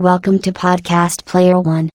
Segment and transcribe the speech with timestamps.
[0.00, 1.90] Welcome to Podcast Player One.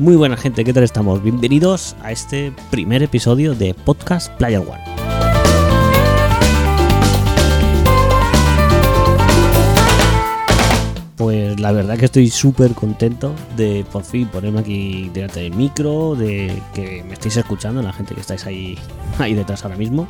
[0.00, 1.22] Muy buena gente, ¿qué tal estamos?
[1.22, 4.82] Bienvenidos a este primer episodio de Podcast Player One.
[11.18, 16.14] Pues la verdad que estoy súper contento de por fin ponerme aquí delante del micro,
[16.14, 18.78] de que me estéis escuchando, la gente que estáis ahí,
[19.18, 20.08] ahí detrás ahora mismo.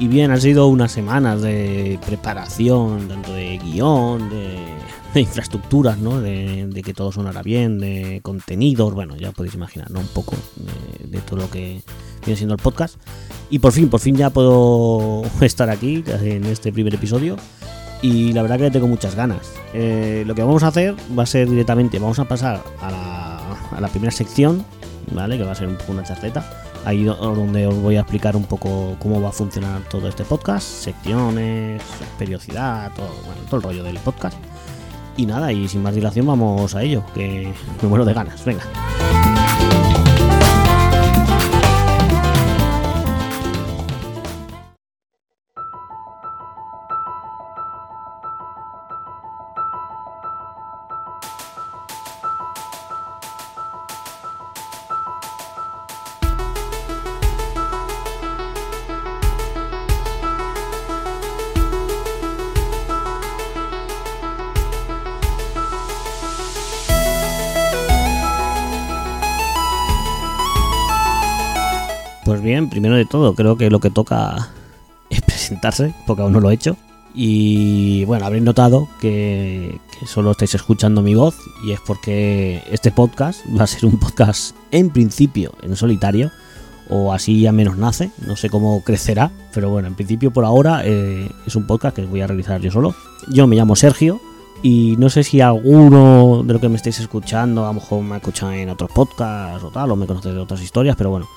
[0.00, 4.58] Y bien, han sido unas semanas de preparación, tanto de guion, de,
[5.16, 6.20] de infraestructuras, ¿no?
[6.20, 10.00] De, que todo sonara bien, de contenidos, bueno, ya podéis imaginar, ¿no?
[10.00, 11.82] Un poco de, de todo lo que
[12.24, 12.96] viene siendo el podcast.
[13.50, 17.36] Y por fin, por fin ya puedo estar aquí en este primer episodio.
[18.02, 19.50] Y la verdad que tengo muchas ganas.
[19.72, 23.38] Eh, lo que vamos a hacer va a ser directamente, vamos a pasar a la,
[23.76, 24.64] a la primera sección,
[25.12, 25.38] ¿vale?
[25.38, 26.44] Que va a ser un poco una charleta.
[26.84, 30.24] Ahí do- donde os voy a explicar un poco cómo va a funcionar todo este
[30.24, 31.82] podcast, secciones,
[32.18, 34.36] periodicidad, todo, bueno, todo el rollo del podcast.
[35.16, 38.64] Y nada, y sin más dilación vamos a ello, que me muero de ganas, venga.
[72.26, 74.48] Pues bien, primero de todo, creo que lo que toca
[75.10, 76.76] es presentarse, porque aún no lo he hecho.
[77.14, 83.40] Y bueno, habréis notado que, solo estáis escuchando mi voz y es porque este podcast
[83.56, 86.32] va a ser un podcast en principio en solitario
[86.90, 90.82] o así ya menos nace, no sé cómo crecerá, pero bueno, en principio por ahora
[90.84, 92.94] eh, es un podcast que voy a realizar yo solo.
[93.28, 94.20] Yo me llamo Sergio
[94.64, 98.16] y no sé si alguno de lo que me estáis escuchando a lo mejor me
[98.16, 101.28] escuchan en otros podcasts o tal, o me conocéis de otras historias, pero bueno,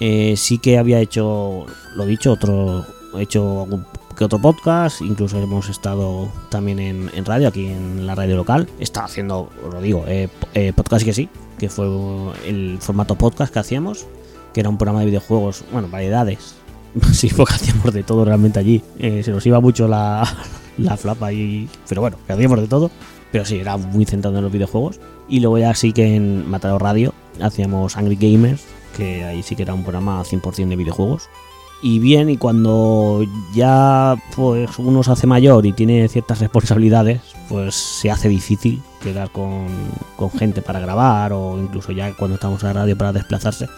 [0.00, 3.84] eh, sí que había hecho, lo dicho, otro, he hecho algún
[4.18, 8.68] que otro podcast, incluso hemos estado también en, radio, aquí en la radio local.
[8.80, 11.86] Estaba haciendo, lo digo, eh, eh, podcast que sí, que fue
[12.44, 14.06] el formato podcast que hacíamos,
[14.52, 16.56] que era un programa de videojuegos, bueno, variedades.
[17.12, 18.82] Sí, porque hacíamos de todo realmente allí.
[18.98, 20.26] Eh, se nos iba mucho la,
[20.78, 21.68] la flapa y.
[21.88, 22.90] Pero bueno, hacíamos de todo.
[23.30, 24.98] Pero sí, era muy centrado en los videojuegos.
[25.28, 28.64] Y luego ya sí que en Matador Radio hacíamos Angry Gamers,
[28.98, 31.30] que ahí sí que era un programa 100% de videojuegos.
[31.80, 37.76] Y bien, y cuando ya pues uno se hace mayor y tiene ciertas responsabilidades, pues
[37.76, 39.68] se hace difícil quedar con,
[40.16, 43.68] con gente para grabar o incluso ya cuando estamos en la radio para desplazarse.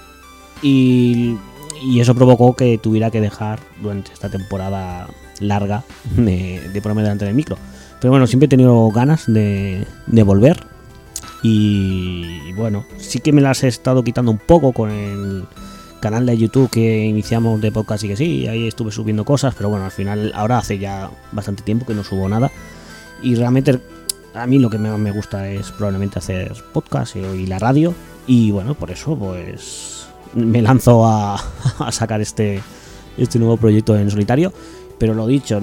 [0.62, 1.36] Y,
[1.82, 5.06] y eso provocó que tuviera que dejar durante esta temporada
[5.38, 5.84] larga
[6.16, 7.58] de, de ponerme delante del micro.
[8.00, 10.64] Pero bueno, siempre he tenido ganas de, de volver.
[11.42, 15.44] Y bueno, sí que me las he estado quitando un poco con el
[16.00, 19.68] canal de YouTube que iniciamos de podcast y que sí, ahí estuve subiendo cosas, pero
[19.68, 22.50] bueno, al final ahora hace ya bastante tiempo que no subo nada.
[23.22, 23.80] Y realmente
[24.34, 27.94] a mí lo que más me gusta es probablemente hacer podcast y la radio.
[28.26, 31.34] Y bueno, por eso pues me lanzo a,
[31.78, 32.62] a sacar este,
[33.16, 34.52] este nuevo proyecto en solitario.
[34.98, 35.60] Pero lo dicho,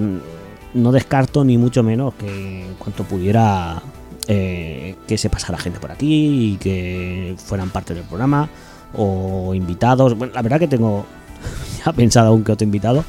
[0.74, 3.80] no descarto ni mucho menos que en cuanto pudiera
[4.30, 8.48] eh, que se pasara gente por aquí y que fueran parte del programa
[8.94, 10.16] o invitados.
[10.18, 11.06] Bueno, la verdad que tengo
[11.84, 13.04] ya pensado aún que otro invitado.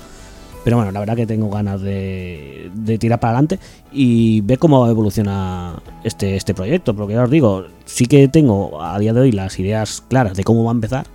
[0.63, 3.59] Pero bueno, la verdad que tengo ganas de, de tirar para adelante
[3.91, 6.95] y ver cómo evoluciona este, este proyecto.
[6.95, 10.43] Porque ya os digo, sí que tengo a día de hoy las ideas claras de
[10.45, 11.05] cómo va a empezar.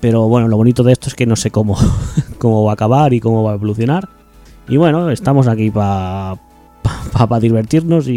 [0.00, 1.76] Pero bueno, lo bonito de esto es que no sé cómo,
[2.38, 4.08] cómo va a acabar y cómo va a evolucionar.
[4.68, 6.36] Y bueno, estamos aquí para
[7.28, 8.12] pa, divertirnos y,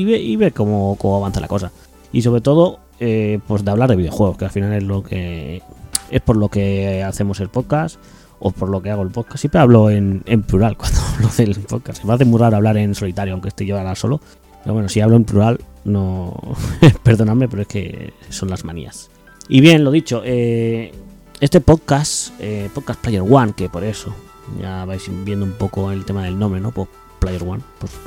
[0.00, 1.70] y, ve- y ver cómo, avanza la cosa.
[2.12, 5.62] Y sobre todo, eh, pues de hablar de videojuegos, que al final es lo que
[6.10, 7.98] es por lo que hacemos el podcast
[8.40, 9.38] o por lo que hago el podcast.
[9.38, 12.00] Siempre hablo en, en plural cuando hablo del podcast.
[12.00, 14.20] Se me hace muy raro hablar en solitario, aunque estoy yo ahora solo.
[14.62, 16.34] Pero bueno, si hablo en plural, no.
[17.02, 19.08] Perdonadme, pero es que son las manías.
[19.48, 20.92] Y bien, lo dicho, eh,
[21.40, 24.14] este podcast, eh, Podcast Player One, que por eso
[24.60, 26.72] ya vais viendo un poco el tema del nombre, ¿no?
[27.20, 27.62] Player One,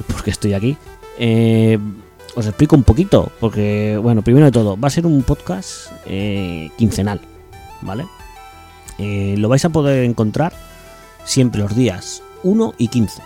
[0.07, 0.75] porque estoy aquí.
[1.17, 1.77] Eh,
[2.35, 6.71] os explico un poquito, porque, bueno, primero de todo, va a ser un podcast eh,
[6.77, 7.21] quincenal,
[7.81, 8.05] ¿vale?
[8.97, 10.51] Eh, lo vais a poder encontrar
[11.23, 13.21] siempre los días 1 y 15,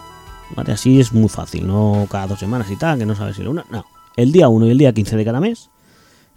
[0.55, 0.73] ¿vale?
[0.73, 3.49] Así es muy fácil, no cada dos semanas y tal, que no sabes si la
[3.49, 3.85] una, no.
[4.17, 5.69] El día 1 y el día 15 de cada mes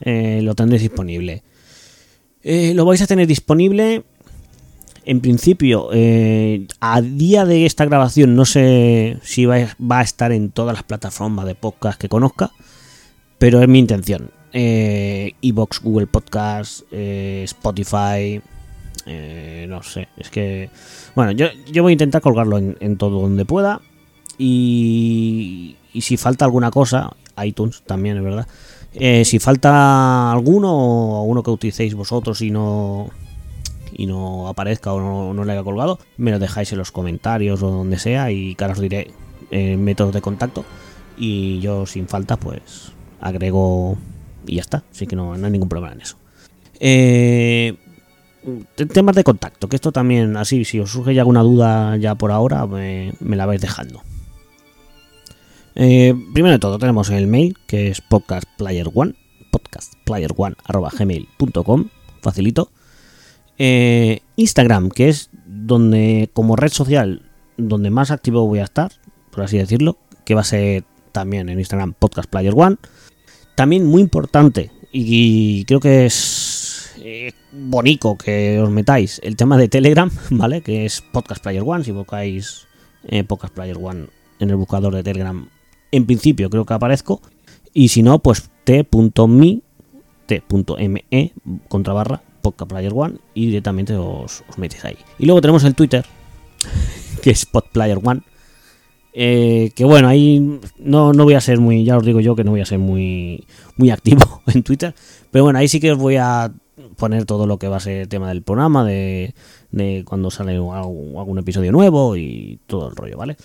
[0.02, 1.42] lo tendréis disponible.
[2.42, 4.04] Lo vais a tener disponible
[5.10, 10.52] en principio, eh, a día de esta grabación no sé si va, a estar en
[10.52, 12.52] todas las plataformas de podcast que conozca,
[13.36, 14.30] pero es mi intención.
[14.52, 18.40] Eh, Evox, Google Podcast, eh, Spotify,
[19.06, 20.70] eh, no sé, es que...
[21.16, 21.48] Bueno, yo,
[21.82, 23.80] voy a intentar colgarlo en, todo donde pueda
[24.38, 28.46] y, y, si falta alguna cosa, iTunes también es verdad.
[28.92, 33.10] Eh, si falta alguno o uno que utilicéis vosotros y no
[33.92, 37.62] y no aparezca o no, no, le haya colgado, me lo dejáis en los comentarios
[37.62, 39.10] o donde sea y ahora os diré
[39.50, 40.64] eh, métodos de contacto
[41.16, 43.96] y yo sin falta pues agrego
[44.46, 46.16] y ya está, así que no, no hay ningún problema en eso.
[46.78, 47.76] Eh,
[48.92, 52.66] temas de contacto, que esto también así, si os surge alguna duda ya por ahora,
[52.66, 54.02] me, me la vais dejando.
[55.74, 59.14] Eh, primero de todo tenemos el mail que es podcastplayer1
[59.52, 61.90] podcastplayer1
[62.20, 62.70] facilito
[63.62, 68.90] eh, Instagram, que es donde, como red social, donde más activo voy a estar,
[69.30, 72.76] por así decirlo, que va a ser también en Instagram Podcast Player One.
[73.56, 79.68] También muy importante, y creo que es eh, bonito que os metáis el tema de
[79.68, 80.62] Telegram, ¿vale?
[80.62, 82.66] Que es Podcast Player One, si buscáis
[83.08, 84.06] eh, Podcast Player One
[84.38, 85.50] en el buscador de Telegram,
[85.92, 87.20] en principio creo que aparezco,
[87.74, 89.60] y si no, pues t.me
[90.24, 91.32] t.me
[91.68, 94.96] contra barra Podcast Player One y directamente os, os, metéis ahí.
[95.18, 96.04] Y luego tenemos el Twitter,
[97.22, 98.22] que es Podplayer One.
[99.12, 102.44] Eh, que bueno, ahí no, no voy a ser muy, ya os digo yo que
[102.44, 103.44] no voy a ser muy,
[103.76, 104.94] muy activo en Twitter.
[105.30, 106.52] Pero bueno, ahí sí que os voy a
[106.96, 109.34] poner todo lo que va a ser el tema del programa, de,
[109.70, 113.36] de cuando sale algún, algún episodio nuevo y todo el rollo, ¿vale?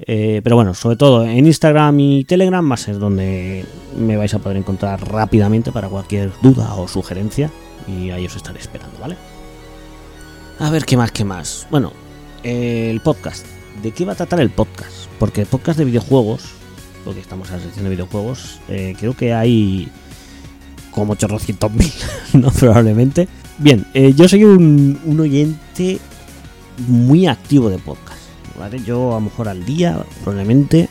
[0.00, 3.64] Eh, pero bueno, sobre todo en Instagram y Telegram va a ser donde
[3.96, 7.50] me vais a poder encontrar rápidamente para cualquier duda o sugerencia
[7.88, 9.16] y ahí os estaré esperando, ¿vale?
[10.58, 11.66] A ver, ¿qué más, qué más?
[11.70, 11.92] Bueno,
[12.42, 13.46] el podcast.
[13.82, 15.06] ¿De qué va a tratar el podcast?
[15.18, 16.42] Porque el podcast de videojuegos,
[17.04, 19.88] porque estamos en la sección de videojuegos, eh, creo que hay
[20.90, 21.92] como 800 mil,
[22.34, 22.50] ¿no?
[22.50, 23.28] Probablemente.
[23.58, 25.98] Bien, eh, yo soy un, un, oyente
[26.86, 28.20] muy activo de podcast,
[28.58, 28.82] ¿vale?
[28.84, 30.88] Yo a lo mejor al día, probablemente,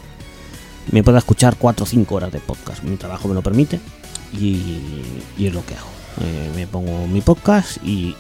[0.92, 2.84] me pueda escuchar 4 o 5 horas de podcast.
[2.84, 3.80] Mi trabajo me lo permite
[4.34, 4.80] y,
[5.38, 5.97] y es lo que hago.
[6.22, 8.16] Eh, me pongo mi podcast y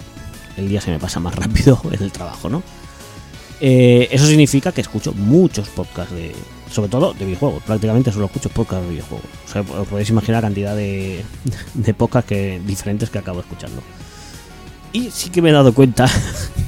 [0.58, 2.64] el día se me pasa más rápido en el trabajo, ¿no?
[3.60, 6.36] Eh, eso significa que escucho muchos podcasts de,
[6.70, 7.64] sobre todo de videojuegos.
[7.64, 9.28] Prácticamente solo escucho podcasts de videojuegos.
[9.46, 11.26] O sea, os podéis imaginar la cantidad de,
[11.98, 13.82] podcasts que, diferentes que acabo escuchando.
[14.94, 16.08] Y sí que me he dado cuenta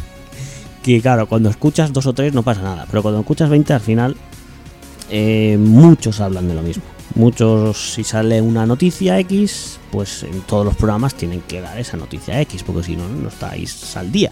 [0.83, 3.81] que, claro, cuando escuchas dos o tres no pasa nada, pero cuando escuchas 20 al
[3.81, 4.15] final
[5.09, 6.83] eh, muchos hablan de lo mismo.
[7.15, 11.97] Muchos, si sale una noticia X, pues en todos los programas tienen que dar esa
[11.97, 14.31] noticia X, porque si no, no estáis al día.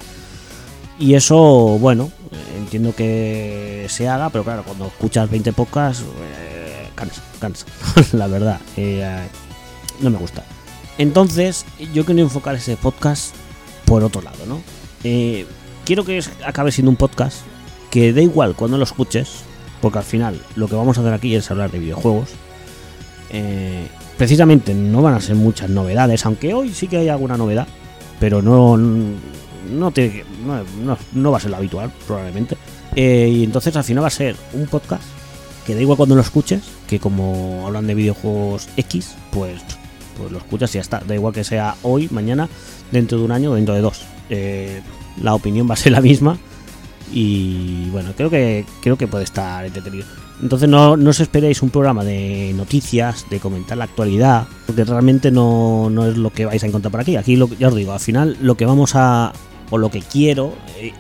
[1.00, 1.38] Y eso,
[1.80, 2.12] bueno,
[2.58, 7.66] entiendo que se haga, pero claro, cuando escuchas 20 podcasts, eh, cansa, cansa,
[8.14, 8.60] la verdad.
[8.78, 9.28] Eh,
[10.00, 10.44] no me gusta.
[10.98, 13.36] Entonces, yo quiero enfocar ese podcast
[13.86, 14.62] por otro lado, ¿no?
[15.04, 15.46] Eh,
[15.86, 17.38] quiero que acabe siendo un podcast
[17.92, 19.44] que da igual cuando lo escuches,
[19.82, 22.30] porque al final lo que vamos a hacer aquí es hablar de videojuegos.
[23.30, 27.68] Eh, precisamente no van a ser muchas novedades, aunque hoy sí que hay alguna novedad,
[28.20, 32.58] pero no, no, te, no, no, va a ser lo habitual, probablemente.
[32.96, 35.04] Eh, y entonces al final va a ser un podcast
[35.66, 39.62] que da igual cuando lo escuches, que como hablan de videojuegos X, pues,
[40.18, 41.02] pues lo escuchas y ya está.
[41.06, 42.48] Da igual que sea hoy, mañana,
[42.92, 44.06] dentro de un año dentro de dos.
[44.30, 44.82] Eh,
[45.22, 46.40] la opinión va a ser la misma
[47.12, 50.06] y bueno, creo que creo que puede estar entretenido.
[50.42, 55.32] Entonces no, no os esperéis un programa de noticias, de comentar la actualidad, porque realmente
[55.32, 57.16] no, no es lo que vais a encontrar por aquí.
[57.16, 59.34] Aquí lo, ya os digo, al final lo que vamos a,
[59.70, 60.54] o lo que quiero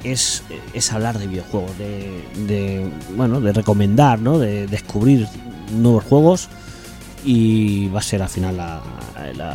[0.04, 4.40] es, es hablar de videojuegos, de, bueno, de recomendar, ¿no?
[4.40, 5.28] de descubrir
[5.72, 6.50] nuevos juegos
[7.24, 8.82] y va a ser al final la,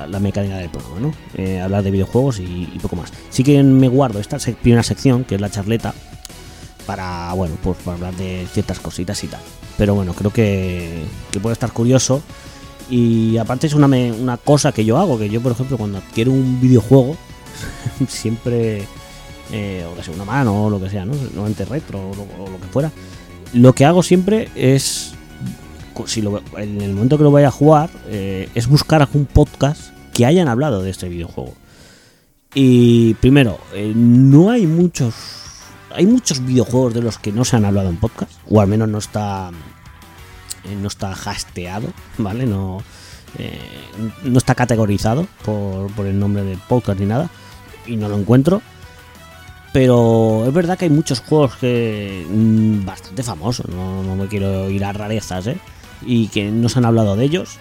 [0.06, 1.14] la, mecánica del programa, ¿no?
[1.34, 3.12] Eh, hablar de videojuegos y, poco más.
[3.30, 5.94] Sí que me guardo esta primera sección, que es la charleta,
[6.82, 9.40] para, bueno, pues para hablar de ciertas cositas y tal.
[9.78, 12.22] Pero bueno, creo que, que puede estar curioso.
[12.90, 16.30] Y aparte es una, una cosa que yo hago, que yo por ejemplo cuando adquiero
[16.32, 17.16] un videojuego,
[18.08, 18.84] siempre,
[19.52, 21.14] eh, o que sea una mano o lo que sea, ¿no?
[21.14, 22.90] Normalmente retro o lo, que fuera,
[23.54, 25.12] lo que hago siempre es
[26.06, 29.90] si lo- en el momento que lo vaya a jugar, eh, es buscar algún podcast
[30.12, 31.54] que hayan hablado de este videojuego.
[32.54, 35.14] Y primero, eh, no hay muchos.
[35.94, 38.88] Hay muchos videojuegos de los que no se han hablado en podcast, o al menos
[38.88, 39.50] no está.
[40.64, 42.46] eh, no está hasteado, ¿vale?
[42.46, 42.82] No,
[43.38, 43.58] eh,
[44.24, 47.30] no está categorizado por, el nombre de podcast ni nada,
[47.86, 48.62] y no lo encuentro.
[49.72, 54.68] Pero es verdad que hay muchos juegos que mm, bastante famosos, no, no me quiero
[54.68, 55.58] ir a rarezas, ¿eh?
[56.02, 57.58] Y que no se han hablado de ellos.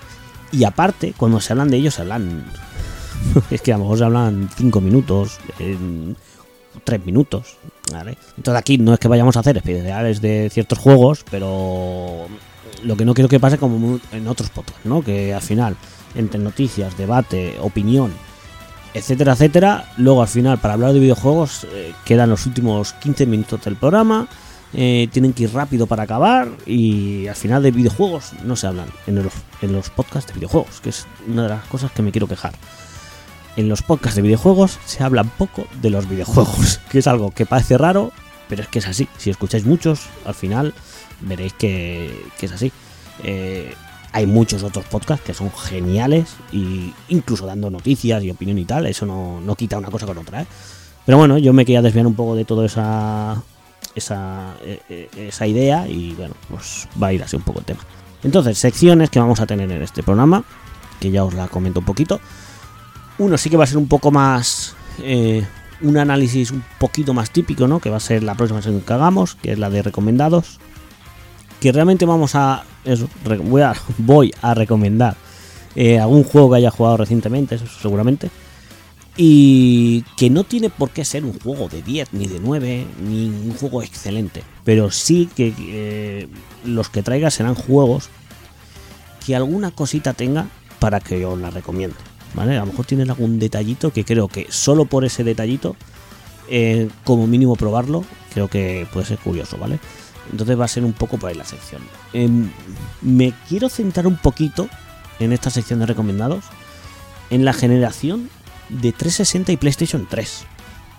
[0.52, 2.44] Y aparte, cuando se hablan de ellos, se hablan.
[3.52, 5.40] es que a lo mejor se hablan 5 minutos,
[6.84, 7.58] 3 minutos,
[8.38, 12.28] Entonces aquí no es que vayamos a hacer especiales de ciertos juegos, pero
[12.84, 15.02] lo que no quiero que pase como en otros podcasts, ¿no?
[15.04, 15.76] Que al final,
[16.16, 18.12] entre noticias, debate, opinión,
[18.94, 19.86] etcétera, etcétera.
[19.98, 24.28] Luego al final, para hablar de videojuegos, eh, quedan los últimos 15 minutos del programa.
[24.74, 26.48] eh, tienen que ir rápido para acabar.
[26.66, 30.80] Y al final de videojuegos no se hablan en los, en los podcasts de videojuegos,
[30.80, 32.54] que es una de las cosas que me quiero quejar.
[33.58, 37.46] En los podcasts de videojuegos se habla poco de los videojuegos, que es algo que
[37.46, 38.12] parece raro,
[38.48, 39.08] pero es que es así.
[39.18, 40.74] Si escucháis muchos, al final
[41.22, 42.72] veréis que, que es así.
[43.24, 43.74] Eh,
[44.14, 48.86] hay muchos otros podcasts que son geniales y incluso dando noticias y opinión y tal,
[48.86, 50.42] eso no, no quita una cosa con otra.
[50.42, 50.48] ¿eh?
[51.06, 53.42] Pero bueno, yo me quería desviar un poco de toda esa,
[53.96, 57.66] esa, eh, eh, esa idea y bueno, pues va a ir así un poco el
[57.66, 57.82] tema.
[58.24, 60.44] Entonces, secciones que vamos a tener en este programa,
[61.00, 62.20] que ya os la comento un poquito.
[63.22, 64.76] Uno sí que va a ser un poco más...
[65.00, 65.46] eh,
[65.82, 67.80] un análisis un poquito más típico, ¿no?
[67.80, 70.60] Que va a ser la próxima sección que hagamos, que es la de recomendados
[71.62, 72.66] que realmente vamos a
[74.00, 75.16] voy a recomendar
[75.76, 78.30] eh, algún juego que haya jugado recientemente seguramente
[79.16, 83.28] y que no tiene por qué ser un juego de 10 ni de 9 ni
[83.28, 86.28] un juego excelente pero sí que eh,
[86.66, 88.10] los que traiga serán juegos
[89.26, 90.48] que alguna cosita tenga
[90.80, 91.96] para que os la recomiende
[92.34, 95.76] vale a lo mejor tienen algún detallito que creo que solo por ese detallito
[96.50, 99.80] eh, como mínimo probarlo creo que puede ser curioso vale
[100.32, 101.82] entonces va a ser un poco por ahí la sección.
[102.14, 102.50] Em,
[103.02, 104.70] me quiero centrar un poquito
[105.20, 106.46] en esta sección de recomendados
[107.30, 108.30] en la generación
[108.70, 110.46] de 360 y PlayStation 3.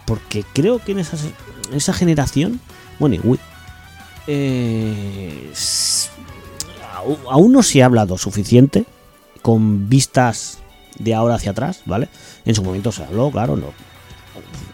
[0.07, 2.61] Porque creo que en esa, generación,
[2.99, 3.41] bueno, y Wii,
[4.27, 5.53] eh,
[7.31, 8.85] aún no se ha hablado suficiente
[9.41, 10.59] con vistas
[10.99, 12.09] de ahora hacia atrás, ¿vale?
[12.45, 13.67] En su momento se habló, claro, no,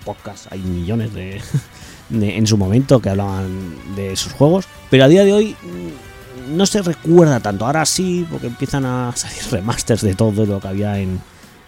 [0.05, 1.41] podcast hay millones de,
[2.09, 6.57] de- en su momento que hablaban de esos juegos, pero a día de hoy mm,
[6.57, 7.67] no se recuerda tanto.
[7.67, 11.21] Ahora sí, porque empiezan a salir remasters de todo lo que había en,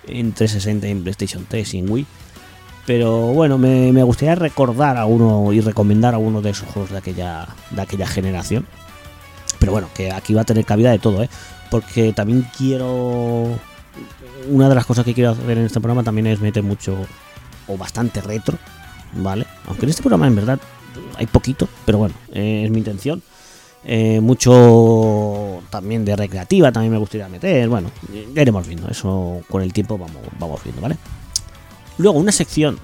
[0.06, 2.06] en 360, en PlayStation 3 y en Wii.
[2.86, 6.90] Pero bueno, me, me gustaría recordar a uno y recomendar a uno de esos juegos
[6.90, 8.66] de aquella, de aquella generación.
[9.58, 11.28] Pero bueno, que aquí va a tener cabida de todo, ¿eh?
[11.70, 13.58] Porque también quiero...
[14.48, 16.96] Una de las cosas que quiero hacer en este programa también es meter mucho
[17.66, 18.58] o bastante retro,
[19.14, 19.46] ¿vale?
[19.66, 20.60] Aunque en este programa en verdad
[21.16, 23.22] hay poquito, pero bueno, eh, es mi intención.
[23.82, 27.68] Eh, mucho también de recreativa también me gustaría meter.
[27.68, 27.90] Bueno,
[28.34, 28.88] ya iremos viendo.
[28.88, 30.96] Eso con el tiempo vamos, vamos viendo, ¿vale?
[31.98, 32.78] Luego, una sección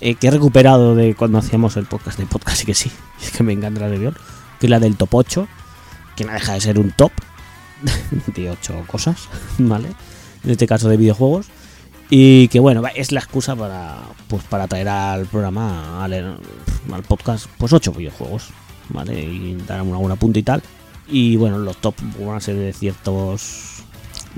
[0.00, 2.90] eh, que he recuperado de cuando hacíamos el podcast de podcast, y que sí,
[3.22, 4.16] es que me encanta la sección,
[4.60, 5.48] que es la del top 8,
[6.16, 7.12] que no deja de ser un top
[8.34, 9.88] de 8 cosas, ¿vale?
[10.48, 11.46] En este caso de videojuegos.
[12.08, 16.38] Y que bueno, es la excusa para pues para traer al programa, al,
[16.90, 18.48] al podcast, pues ocho videojuegos,
[18.88, 19.20] ¿vale?
[19.20, 20.62] Y dar una buena punta y tal.
[21.06, 23.82] Y bueno, los top van a ser de ciertos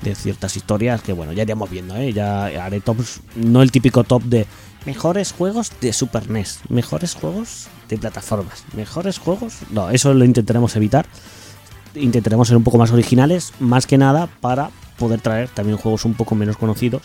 [0.03, 2.13] de ciertas historias que bueno, ya iremos viendo, ¿eh?
[2.13, 4.49] Ya haré tops, no el típico top de
[4.85, 9.59] mejores juegos de Super NES, mejores juegos de plataformas, mejores juegos...
[9.71, 11.07] No, eso lo intentaremos evitar.
[11.95, 14.71] Intentaremos ser un poco más originales, más que nada para
[15.01, 17.03] poder traer también juegos un poco menos conocidos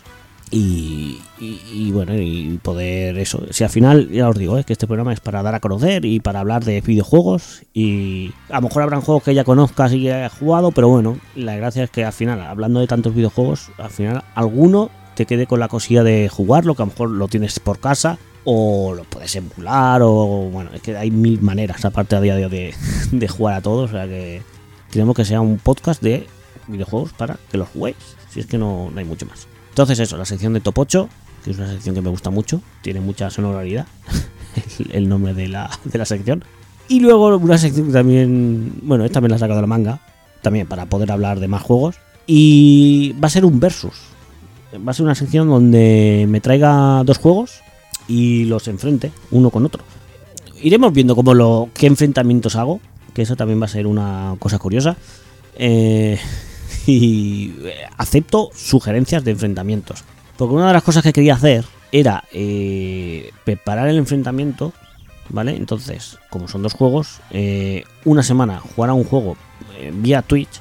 [0.51, 3.43] y, bueno, y poder eso.
[3.49, 6.05] Si al final, ya os digo, es que este programa es para dar a conocer
[6.05, 7.63] y para hablar de videojuegos.
[7.73, 11.17] Y a lo mejor habrán juegos que ya conozcas y que hayas jugado, pero bueno,
[11.35, 15.47] la gracia es que al final, hablando de tantos videojuegos, al final alguno te quede
[15.47, 18.17] con la cosilla de jugarlo, que a lo mejor lo tienes por casa.
[18.47, 22.45] O lo puedes emular, o bueno, es que hay mil maneras, aparte a día de
[22.45, 22.75] hoy, de,
[23.11, 23.89] de jugar a todos.
[23.89, 24.43] O sea que
[24.91, 26.27] queremos que sea un podcast de
[26.67, 27.97] videojuegos para que los juguéis,
[28.29, 29.47] si es que no, no hay mucho más.
[29.69, 31.09] Entonces eso, la sección de Top 8,
[31.43, 33.87] que es una sección que me gusta mucho, tiene mucha sonoridad,
[34.91, 36.43] el, nombre de la, de la sección.
[36.87, 40.01] Y luego una sección también, bueno, esta me la he sacado de la manga,
[40.41, 41.97] también para poder hablar de más juegos.
[42.27, 43.95] Y va a ser un versus.
[44.75, 47.61] Va a ser una sección donde me traiga dos juegos
[48.07, 49.83] y los enfrente uno con otro.
[50.61, 52.79] Iremos viendo cómo lo, qué enfrentamientos hago,
[53.13, 54.97] que eso también va a ser una cosa curiosa.
[55.55, 56.19] Eh,
[56.91, 60.03] y eh, acepto sugerencias de enfrentamientos.
[60.37, 64.73] Porque una de las cosas que quería hacer era eh, preparar el enfrentamiento,
[65.29, 65.55] ¿vale?
[65.55, 69.37] Entonces, como son dos juegos, eh, una semana jugar a un juego
[69.77, 70.59] eh, vía Twitch,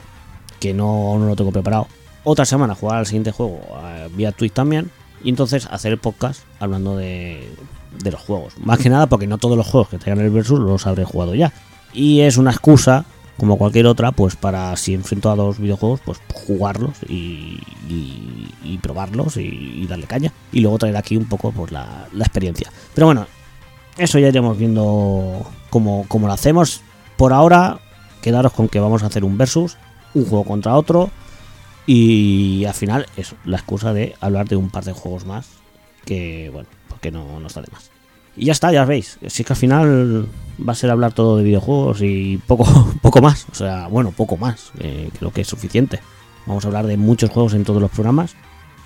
[0.60, 1.88] que no, no lo tengo preparado.
[2.22, 4.90] Otra semana jugar al siguiente juego eh, vía Twitch también.
[5.22, 7.48] Y entonces hacer el podcast hablando de,
[8.02, 8.54] de los juegos.
[8.58, 11.34] Más que nada porque no todos los juegos que traigan el Versus los habré jugado
[11.34, 11.52] ya.
[11.92, 16.20] Y es una excusa, como cualquier otra, pues para si enfrento a dos videojuegos, pues
[16.32, 17.60] jugarlos y,
[18.82, 20.32] probarlos y, darle caña.
[20.52, 22.70] Y luego traer aquí un poco pues la, experiencia.
[22.94, 23.26] Pero bueno,
[23.98, 26.82] eso ya iremos viendo cómo, cómo lo hacemos.
[27.16, 27.80] Por ahora,
[28.22, 29.76] quedaros con que vamos a hacer un versus,
[30.14, 31.10] un juego contra otro.
[31.86, 35.48] Y al final, eso, la excusa de hablar de un par de juegos más.
[36.04, 37.90] Que bueno, porque no, no está más.
[38.36, 39.18] Y ya está, ya veis.
[39.26, 40.28] Si es que al final
[40.66, 42.64] va a ser hablar todo de videojuegos y poco,
[43.02, 43.46] poco más.
[43.50, 44.72] O sea, bueno, poco más.
[44.78, 46.00] eh, creo que es suficiente.
[46.46, 48.34] Vamos a hablar de muchos juegos en todos los programas.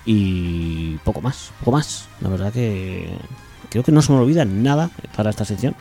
[0.05, 2.07] Y poco más, poco más.
[2.21, 3.09] La verdad que
[3.69, 5.75] creo que no se me olvida nada para esta sección.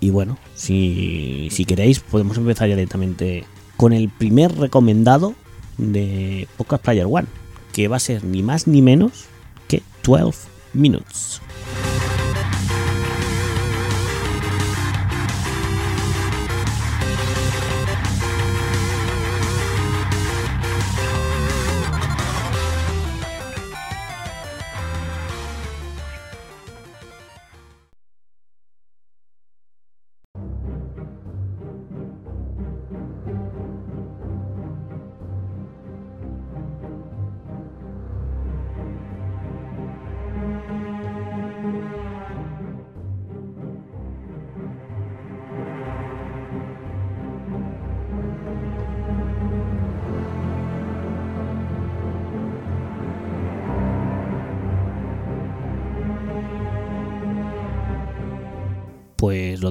[0.00, 3.44] Y bueno, si, si queréis, podemos empezar ya directamente
[3.76, 5.34] con el primer recomendado
[5.78, 7.26] de Podcast Player One,
[7.72, 9.26] que va a ser ni más ni menos
[9.68, 11.40] que 12 Minutes.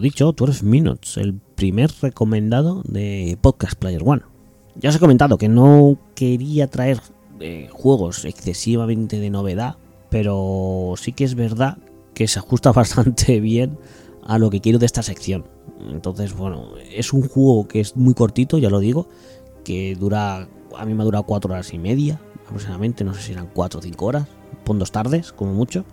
[0.06, 4.22] Dicho, 12 Minutes, el primer recomendado de Podcast Player One.
[4.76, 7.02] Ya os he comentado que no quería traer
[7.40, 9.78] eh, juegos excesivamente de novedad,
[10.12, 11.80] pero sí que es verdad
[12.14, 13.80] que se ajusta bastante bien
[14.24, 15.46] a lo que quiero de esta sección.
[15.90, 19.10] Entonces, bueno, es un juego que es muy cortito, ya lo digo,
[19.64, 23.32] que dura, a mí me ha durado 4 horas y media aproximadamente, no sé si
[23.32, 24.28] eran 4 o 5 horas,
[24.64, 25.84] pon dos tardes, como mucho.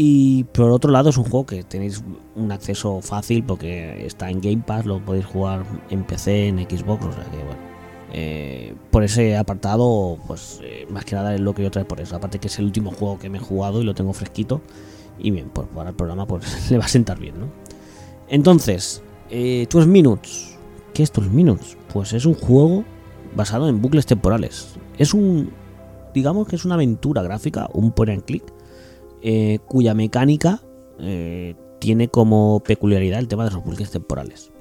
[0.00, 2.04] Y por otro lado es un juego que tenéis
[2.36, 7.04] un acceso fácil porque está en Game Pass, lo podéis jugar en PC, en Xbox,
[7.04, 7.58] o sea que bueno.
[8.12, 12.00] eh, por ese apartado, pues eh, más que nada es lo que yo traigo por
[12.00, 12.14] eso.
[12.14, 14.60] Aparte que es el último juego que me he jugado y lo tengo fresquito.
[15.18, 17.46] Y bien, pues para el programa pues le va a sentar bien, ¿no?
[18.28, 20.58] Entonces, eh, 12 Minutes.
[20.94, 21.76] ¿Qué es 12 Minutes?
[21.92, 22.84] Pues es un juego
[23.34, 24.76] basado en bucles temporales.
[24.96, 25.50] Es un,
[26.14, 28.44] digamos que es una aventura gráfica, un point and click,
[29.22, 30.60] eh, cuya mecánica
[31.00, 34.52] eh, tiene como peculiaridad el tema de los bucles temporales.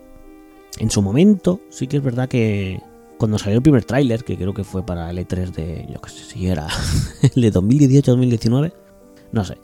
[0.80, 2.82] En su momento, sí que es verdad que
[3.18, 6.10] cuando salió el primer tráiler, que creo que fue para el E3 de, yo qué
[6.10, 6.68] sé si era
[7.36, 8.74] el de 2018-2019,
[9.32, 9.58] no sé.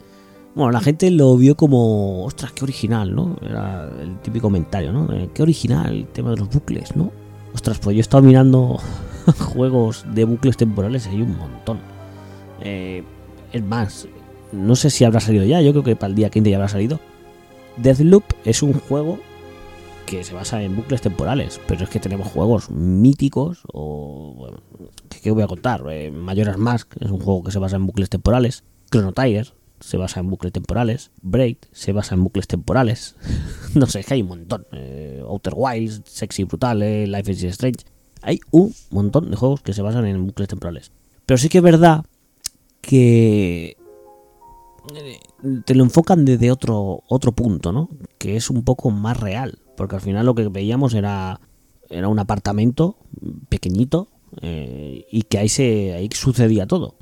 [0.54, 3.36] Bueno, la gente lo vio como, ostras, qué original, ¿no?
[3.42, 5.12] Era el típico comentario, ¿no?
[5.12, 7.10] Eh, Qué original el tema de los bucles, ¿no?
[7.52, 8.78] Ostras, pues yo he estado mirando
[9.54, 11.80] juegos de bucles temporales y hay un montón.
[12.60, 14.08] Es más,
[14.54, 16.68] no sé si habrá salido ya, yo creo que para el día 15 ya habrá
[16.68, 17.00] salido.
[17.76, 19.18] Deathloop es un juego
[20.06, 24.34] que se basa en bucles temporales, pero es que tenemos juegos míticos o...
[24.36, 24.62] Bueno,
[25.08, 25.84] ¿qué, voy a contar?
[25.90, 28.64] Eh, Majora's Mask es un juego que se basa en bucles temporales.
[28.90, 31.10] Chrono Tiger se basa en bucles temporales.
[31.22, 33.16] Braid se basa en bucles temporales.
[33.74, 34.66] no sé, es que hay un montón.
[34.72, 37.84] Eh, Outer Wilds, Sexy Brutal, eh, Life is Strange.
[38.22, 40.92] Hay un montón de juegos que se basan en bucles temporales.
[41.26, 42.04] Pero sí que es verdad
[42.80, 43.76] que
[45.64, 47.88] te lo enfocan desde otro, otro punto, ¿no?
[48.18, 49.58] Que es un poco más real.
[49.76, 51.40] Porque al final lo que veíamos era,
[51.90, 52.96] era un apartamento
[53.48, 54.08] pequeñito
[54.42, 56.94] eh, y que ahí, se, ahí sucedía todo.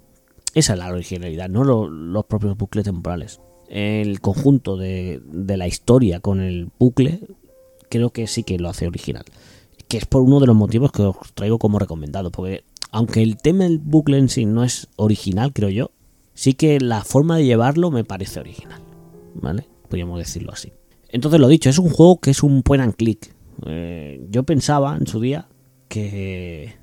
[0.55, 3.40] Esa es la originalidad, no Lo- los propios bucles temporales.
[3.68, 7.21] El conjunto de, de la historia con el bucle
[7.88, 9.25] creo que sí que lo hace original.
[9.88, 12.31] Que es por uno de los motivos que os traigo como recomendado.
[12.31, 15.90] Porque aunque el tema del bucle en sí no es original, creo yo,
[16.35, 18.81] sí que la forma de llevarlo me parece original.
[19.35, 19.66] ¿Vale?
[19.88, 20.73] Podríamos decirlo así.
[21.09, 23.35] Entonces lo dicho, es un juego que es un point and click.
[23.66, 25.49] Eh, yo pensaba en su día
[25.88, 26.75] que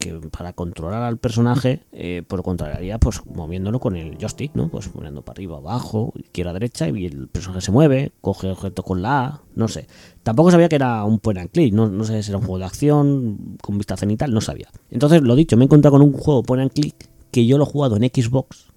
[0.00, 4.68] que para controlar al personaje, eh, pues lo controlaría pues moviéndolo con el joystick, ¿no?
[4.68, 9.02] Pues poniendo para arriba, abajo, izquierda, derecha, y el personaje se mueve, coge objeto con
[9.02, 9.86] la A, no sé.
[10.22, 12.58] Tampoco sabía que era un point and click, no, no sé si era un juego
[12.58, 14.70] de acción, con vista cenital, no sabía.
[14.90, 17.64] Entonces, lo dicho, me he encontrado con un juego point and click que yo lo
[17.64, 18.68] he jugado en Xbox,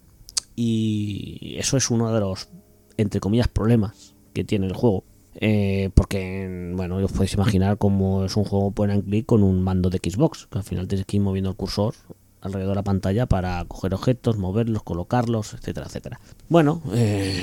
[0.55, 2.49] y eso es uno de los,
[2.97, 5.03] entre comillas, problemas que tiene el juego
[5.35, 9.61] eh, porque, bueno, os podéis imaginar cómo es un juego point and click con un
[9.61, 11.95] mando de Xbox, que al final tienes que ir moviendo el cursor
[12.41, 16.19] alrededor de la pantalla para coger objetos, moverlos, colocarlos, etcétera, etcétera.
[16.49, 17.41] Bueno, eh,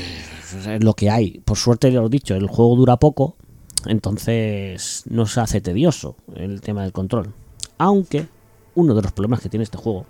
[0.68, 1.40] es lo que hay.
[1.40, 3.36] Por suerte, ya os he dicho, el juego dura poco,
[3.86, 7.32] entonces no se hace tedioso el tema del control.
[7.78, 8.26] Aunque
[8.74, 10.04] uno de los problemas que tiene este juego,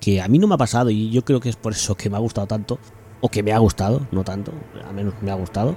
[0.00, 2.10] que a mí no me ha pasado y yo creo que es por eso que
[2.10, 2.78] me ha gustado tanto,
[3.20, 4.52] o que me ha gustado, no tanto,
[4.86, 5.76] al menos me ha gustado,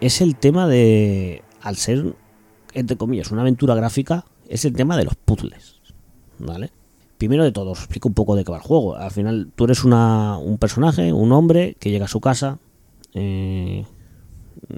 [0.00, 2.14] es el tema de, al ser,
[2.74, 5.80] entre comillas, una aventura gráfica, es el tema de los puzzles,
[6.38, 6.70] ¿vale?
[7.18, 8.96] Primero de todo, os explico un poco de qué va el juego.
[8.96, 12.58] Al final, tú eres una, un personaje, un hombre que llega a su casa,
[13.14, 13.86] eh,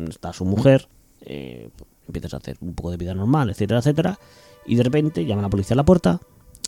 [0.09, 0.89] está su mujer,
[1.23, 1.71] eh,
[2.07, 4.19] empiezas a hacer un poco de vida normal, etcétera, etcétera,
[4.67, 6.21] y de repente llama a la policía a la puerta,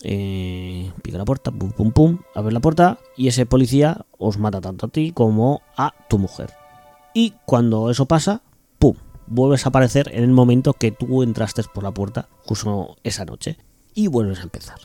[0.02, 4.60] eh, pica la puerta, pum, pum, pum, abre la puerta, y ese policía os mata
[4.60, 6.52] tanto a ti como a tu mujer.
[7.14, 8.42] Y cuando eso pasa,
[8.78, 8.94] ¡pum!
[9.26, 13.58] Vuelves a aparecer en el momento que tú entraste por la puerta justo esa noche.
[13.94, 14.78] Y vuelves a empezar.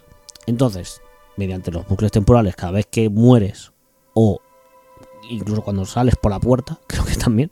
[0.48, 1.02] Entonces,
[1.38, 3.74] mediante los bucles temporales, cada vez que mueres
[4.14, 4.40] o
[5.30, 7.52] incluso cuando sales por la puerta, creo que también,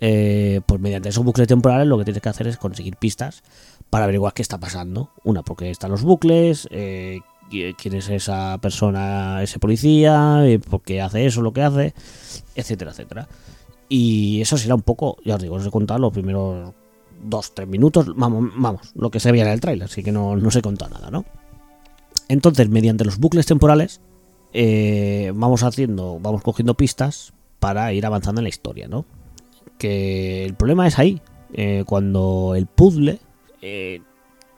[0.00, 3.42] eh, pues mediante esos bucles temporales lo que tienes que hacer es conseguir pistas
[3.90, 5.10] para averiguar qué está pasando.
[5.24, 11.00] Una, porque están los bucles, eh, quién es esa persona, ese policía, eh, por qué
[11.00, 11.94] hace eso, lo que hace,
[12.54, 13.28] etcétera, etcétera.
[13.88, 16.74] Y eso será un poco, ya os digo, os he contado los primeros
[17.22, 20.36] dos, tres minutos, vamos, vamos, lo que se veía en el tráiler, así que no,
[20.36, 21.24] no se contado nada, ¿no?
[22.28, 24.00] Entonces, mediante los bucles temporales,
[24.52, 29.04] eh, vamos haciendo, vamos cogiendo pistas para ir avanzando en la historia, ¿no?
[29.78, 31.20] Que el problema es ahí,
[31.52, 33.20] eh, cuando el puzzle
[33.66, 34.02] eh,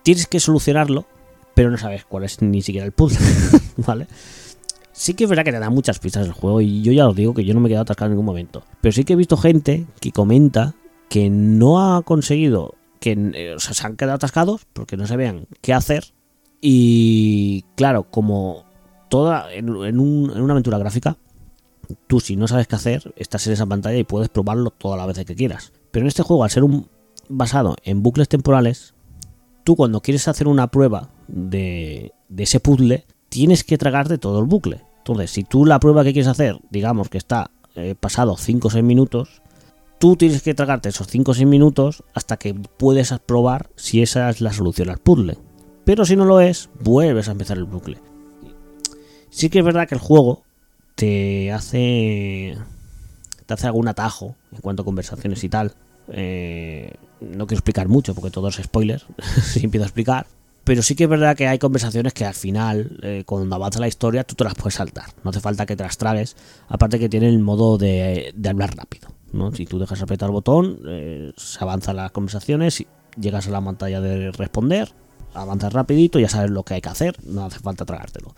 [0.02, 1.06] tienes que solucionarlo,
[1.54, 3.26] pero no sabes cuál es ni siquiera el puzzle,
[3.78, 4.06] ¿vale?
[4.92, 7.16] Sí que es verdad que te da muchas pistas el juego y yo ya os
[7.16, 8.64] digo que yo no me he quedado atascado en ningún momento.
[8.80, 10.74] Pero sí que he visto gente que comenta
[11.08, 15.46] que no ha conseguido, que eh, o sea, se han quedado atascados porque no sabían
[15.62, 16.12] qué hacer.
[16.60, 18.64] Y claro, como
[19.08, 21.16] toda en, en una aventura gráfica,
[22.06, 25.06] tú si no sabes qué hacer, estás en esa pantalla y puedes probarlo todas las
[25.06, 25.72] veces que quieras.
[25.90, 26.88] Pero en este juego, al ser un
[27.28, 28.94] basado en bucles temporales,
[29.68, 34.80] tú cuando quieres hacer una prueba de, ese puzzle, tienes que tragarte todo el bucle.
[34.96, 38.70] Entonces, si tú la prueba que quieres hacer, digamos que está eh, pasado 5 o
[38.70, 39.42] 6 minutos,
[39.98, 44.30] tú tienes que tragarte esos 5 o 6 minutos hasta que puedes probar si esa
[44.30, 45.36] es la solución al puzzle.
[45.84, 47.98] Pero si no lo es, vuelves a empezar el bucle.
[49.28, 50.44] Sí que es verdad que el juego
[50.94, 52.56] te hace.
[53.44, 55.74] te hace algún atajo en cuanto a conversaciones y tal.
[56.12, 59.02] Eh, no quiero explicar mucho porque todo es spoiler
[59.42, 60.26] si empiezo a explicar.
[60.64, 63.88] Pero sí que es verdad que hay conversaciones que al final, eh, cuando avanza la
[63.88, 65.06] historia, tú te las puedes saltar.
[65.24, 66.36] No hace falta que te las tragues.
[66.68, 69.08] Aparte que tiene el modo de, hablar rápido.
[69.32, 69.50] ¿no?
[69.54, 72.84] Si tú dejas apretar el botón, eh, se avanzan las conversaciones,
[73.18, 74.92] llegas a la pantalla de responder,
[75.32, 78.34] avanzas rapidito, ya sabes lo que hay que hacer, no hace falta tragártelo.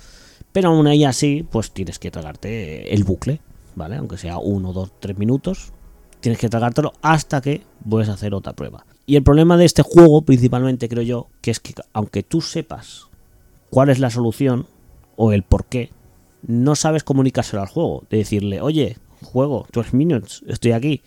[0.52, 3.40] Pero aún ahí así, pues tienes que tragarte el bucle,
[3.74, 3.96] ¿vale?
[3.96, 5.72] Aunque sea uno, dos, tres minutos,
[6.20, 8.84] tienes que tragártelo hasta que vuelves a hacer otra prueba.
[9.06, 13.08] Y el problema de este juego, principalmente creo yo, que es que aunque tú sepas
[13.70, 14.66] cuál es la solución
[15.16, 15.90] o el por qué,
[16.46, 18.04] no sabes comunicárselo al juego.
[18.10, 21.02] De decirle, oye, juego, 12 minutes, estoy aquí,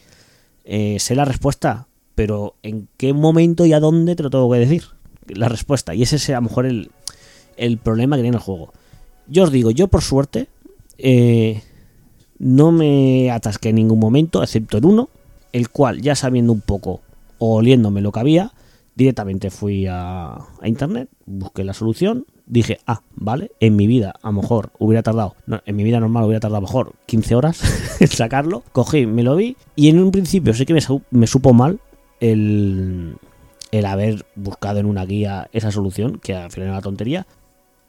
[0.65, 4.59] eh, sé la respuesta, pero ¿en qué momento y a dónde te lo tengo que
[4.59, 4.83] decir?
[5.27, 5.95] La respuesta.
[5.95, 8.73] Y ese es a lo mejor el, problema que tiene el juego.
[9.27, 10.47] Yo os digo, yo por suerte
[10.97, 11.61] eh,
[12.43, 15.09] no me atasqué en ningún momento, excepto en uno,
[15.53, 16.99] el cual ya sabiendo un poco
[17.39, 18.51] oliéndome lo que había,
[18.95, 24.41] directamente fui a, internet, busqué la solución, dije, ah, vale, en mi vida a lo
[24.41, 27.61] mejor hubiera tardado, en mi vida normal hubiera tardado a lo mejor 15 horas
[28.01, 31.79] en sacarlo, cogí, me lo vi y en un principio sí que me, supo mal
[32.19, 33.15] el,
[33.71, 37.25] el haber buscado en una guía esa solución, que al final era una tontería,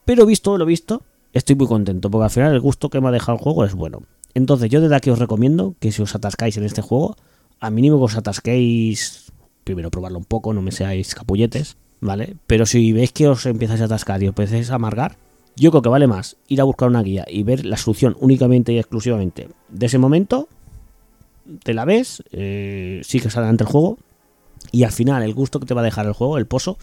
[0.04, 3.12] pero visto lo visto, estoy muy contento, porque al final el gusto que me ha
[3.12, 4.02] dejado el juego es bueno.
[4.34, 7.16] Entonces yo desde aquí os recomiendo que si os atascáis en este juego,
[7.60, 9.32] a mínimo que os atasquéis
[9.64, 12.36] primero probarlo un poco, no me seáis capulletes, ¿vale?
[12.46, 15.16] Pero si veis que os empiezas a atascar y os empezáis a amargar,
[15.56, 18.72] yo creo que vale más ir a buscar una guía y ver la solución únicamente
[18.72, 20.48] y exclusivamente de ese momento,
[21.62, 23.98] te la ves, eh, sigues adelante el juego
[24.72, 26.78] y al final el gusto que te va a dejar el juego, el pozo,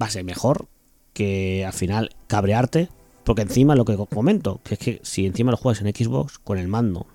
[0.00, 0.68] va a ser mejor
[1.12, 2.88] que al final cabrearte
[3.24, 6.58] Porque encima lo que comento, que es que si encima lo juegas en Xbox con
[6.58, 7.06] el mando,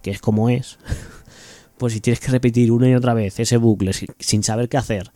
[0.00, 0.78] que es como es,
[1.78, 5.12] pues si tienes que repetir una y otra vez ese bucle sin, saber qué hacer,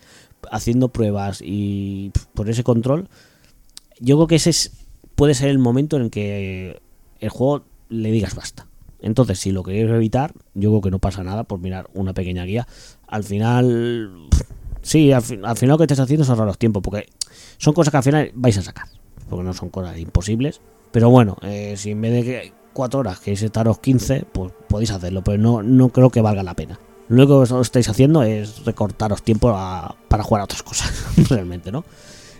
[0.50, 3.08] haciendo pruebas y por ese control,
[4.00, 4.72] yo creo que ese es,
[5.14, 6.80] puede ser el momento en el que
[7.20, 8.66] el juego le digas basta.
[9.00, 12.44] Entonces, si lo queréis evitar, yo creo que no pasa nada por mirar una pequeña
[12.44, 12.66] guía.
[13.06, 14.28] Al final,
[14.82, 17.06] sí, al, final lo que estés haciendo es ahorrar los tiempos, porque
[17.58, 18.88] son cosas que al final vais a sacar,
[19.28, 20.60] porque no son cosas imposibles.
[20.92, 24.90] Pero bueno, eh, si en vez de que cuatro horas queréis estaros 15, pues podéis
[24.90, 26.78] hacerlo, pero no, no creo que valga la pena.
[27.08, 29.52] Lo único que os estáis haciendo es recortaros tiempo
[30.08, 31.84] para jugar a otras cosas, realmente, ¿no?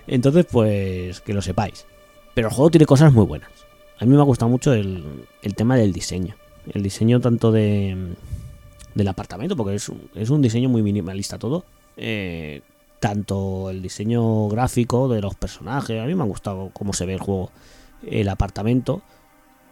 [0.07, 1.87] Entonces, pues que lo sepáis.
[2.35, 3.51] Pero el juego tiene cosas muy buenas.
[3.99, 6.37] A mí me ha gustado mucho el, el tema del diseño
[6.72, 8.14] el diseño tanto de
[8.94, 11.64] del apartamento, porque es, es un diseño muy minimalista todo.
[11.99, 12.62] Eh,
[13.07, 17.14] tanto el diseño gráfico de los personajes, a mí me ha gustado cómo se ve
[17.14, 17.53] el juego,
[18.03, 19.01] el apartamento,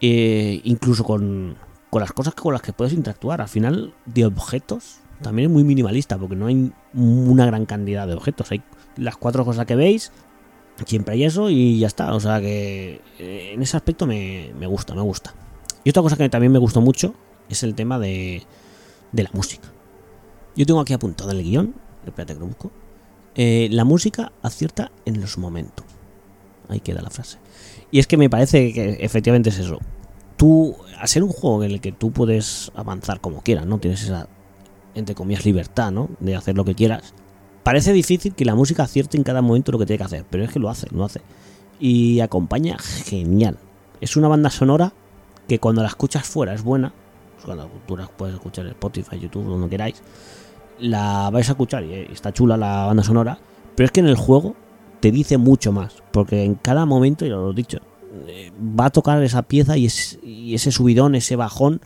[0.01, 1.57] eh, incluso con,
[1.91, 3.41] con las cosas con las que puedes interactuar.
[3.41, 8.15] Al final, de objetos, también es muy minimalista, porque no hay una gran cantidad de
[8.15, 8.53] objetos.
[8.53, 8.63] Hay
[8.97, 10.13] las cuatro cosas que veis,
[10.87, 12.15] siempre hay eso y ya está.
[12.15, 15.35] O sea que eh, en ese aspecto me, me gusta, me gusta.
[15.83, 17.15] Y otra cosa que también me gustó mucho
[17.49, 18.45] es el tema de,
[19.11, 19.73] de la música.
[20.55, 21.75] Yo tengo aquí apuntado en el guion,
[22.07, 22.71] espérate que lo busco.
[23.37, 25.85] Eh, la música acierta en los momentos.
[26.69, 27.39] Ahí queda la frase.
[27.91, 29.79] Y es que me parece que efectivamente es eso.
[30.37, 33.79] Tú, a ser un juego en el que tú puedes avanzar como quieras, ¿no?
[33.79, 34.29] Tienes esa,
[34.95, 36.09] entre comillas, libertad, ¿no?
[36.21, 37.15] De hacer lo que quieras.
[37.63, 40.45] Parece difícil que la música acierte en cada momento lo que tiene que hacer, pero
[40.45, 41.21] es que lo hace, lo hace.
[41.81, 43.59] Y acompaña genial.
[44.01, 44.93] Es una banda sonora
[45.49, 46.93] que cuando la escuchas fuera es buena,
[47.45, 50.03] cuando tú la puedes escuchar en Spotify, YouTube, donde queráis,
[50.79, 53.39] la vais a escuchar y está chula la banda sonora,
[53.75, 54.55] pero es que en el juego
[55.01, 57.79] te dice mucho más, porque en cada momento, ya lo he dicho,
[58.27, 59.87] eh, va a tocar esa pieza y,
[60.55, 61.81] ese subidón, ese bajón,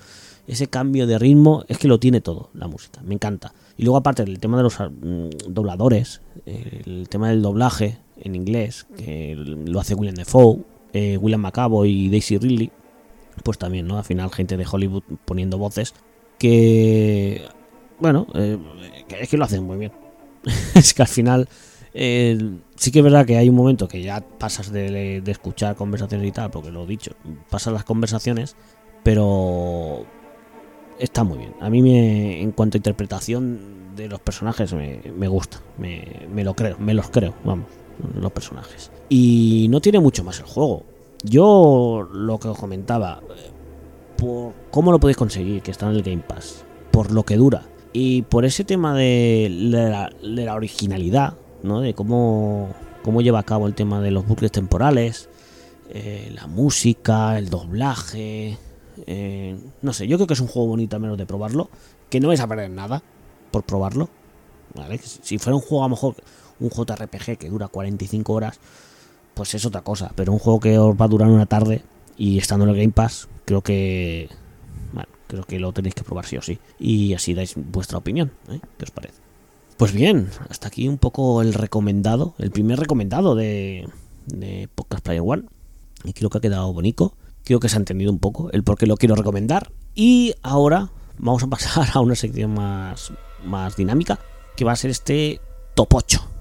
[0.47, 3.53] ese cambio de ritmo, es que lo tiene todo la música, me encanta.
[3.77, 8.87] Y luego aparte el tema de los mm, dobladores, el tema del doblaje en inglés,
[8.97, 10.61] que lo hace William Defoe,
[10.93, 12.71] eh, William Macabo y Daisy Ridley,
[13.43, 13.99] pues también, ¿no?
[13.99, 15.95] Al final gente de Hollywood poniendo voces
[16.39, 17.43] que,
[18.01, 18.59] bueno, eh,
[19.21, 19.93] es que lo hacen muy bien.
[20.75, 21.49] es que al final
[21.95, 26.29] eh, sí que es verdad que hay un momento que ya pasas de, escuchar conversaciones
[26.29, 27.13] y tal, porque lo he dicho,
[27.51, 28.57] pasas las conversaciones,
[29.03, 30.05] pero
[30.99, 31.55] está muy bien.
[31.61, 36.45] A mí me, en cuanto a interpretación de los personajes me, me gusta, me, me
[36.45, 37.67] lo creo, me los creo, vamos,
[38.15, 38.91] los personajes.
[39.09, 40.85] Y no tiene mucho más el juego
[41.23, 43.21] yo lo que os comentaba,
[44.17, 47.63] por cómo lo podéis conseguir, que está en el Game Pass, por lo que dura
[47.93, 49.49] y por ese tema de
[50.23, 51.81] la, originalidad, ¿no?
[51.81, 55.29] De cómo, cómo lleva a cabo el tema de los bucles temporales,
[55.91, 58.59] eh, la música, el doblaje,
[59.07, 61.71] eh, no sé, yo creo que es un juego bonito a menos de probarlo,
[62.11, 63.03] que no vais a perder nada
[63.51, 64.09] por probarlo,
[64.75, 64.99] ¿vale?
[64.99, 66.15] Si fuera un juego a lo mejor
[66.61, 68.59] un JRPG que dura 45 horas,
[69.35, 70.13] pues es otra cosa.
[70.15, 71.83] Pero un juego que os va a durar una tarde
[72.17, 74.29] y estando en el Game Pass, creo que.
[75.29, 76.59] Creo que lo tenéis que probar sí o sí.
[76.81, 78.33] Y así dais vuestra opinión.
[78.51, 78.61] ¿eh?
[78.79, 79.15] ¿Qué os parece?
[79.77, 83.89] Pues bien, hasta aquí un poco el recomendado, el primer recomendado de,
[84.27, 85.45] de Podcast Player One.
[86.05, 87.15] Y creo que ha quedado bonito.
[87.45, 89.71] Creo que se ha entendido un poco el por qué lo quiero recomendar.
[89.95, 93.13] Y ahora vamos a pasar a una sección más,
[93.45, 94.19] más dinámica,
[94.57, 95.41] que va a ser este
[95.75, 96.38] top 8.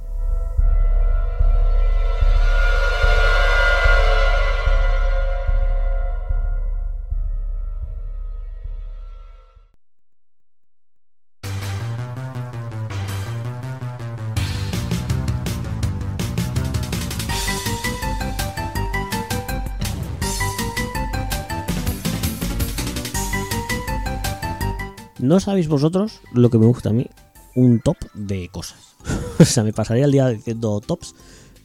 [25.28, 27.06] No sabéis vosotros lo que me gusta a mí,
[27.54, 28.96] un top de cosas.
[29.40, 31.16] o sea, me pasaría el día diciendo tops,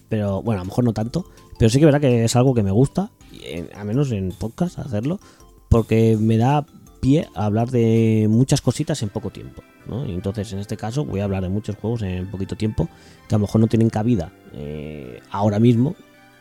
[0.09, 1.27] pero bueno, a lo mejor no tanto.
[1.61, 3.12] Pero sí que verá que es algo que me gusta,
[3.77, 5.20] a menos en podcast hacerlo,
[5.68, 6.66] porque me da
[7.01, 9.62] pie a hablar de muchas cositas en poco tiempo.
[9.87, 10.07] ¿no?
[10.07, 12.88] Entonces, en este caso, voy a hablar de muchos juegos en poquito tiempo
[13.29, 15.94] que a lo mejor no tienen cabida eh, ahora mismo.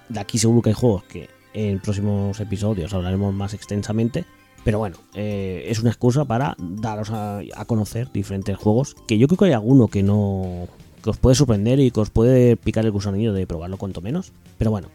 [0.10, 4.26] De aquí seguro que hay juegos que en próximos episodios hablaremos más extensamente
[4.64, 8.96] pero bueno, eh, es una excusa para daros a, conocer diferentes juegos.
[9.08, 10.68] Que yo creo que hay alguno que no.
[11.04, 14.32] que os puede sorprender y que os puede picar el gusanillo de probarlo cuanto menos.
[14.58, 14.90] Pero bueno,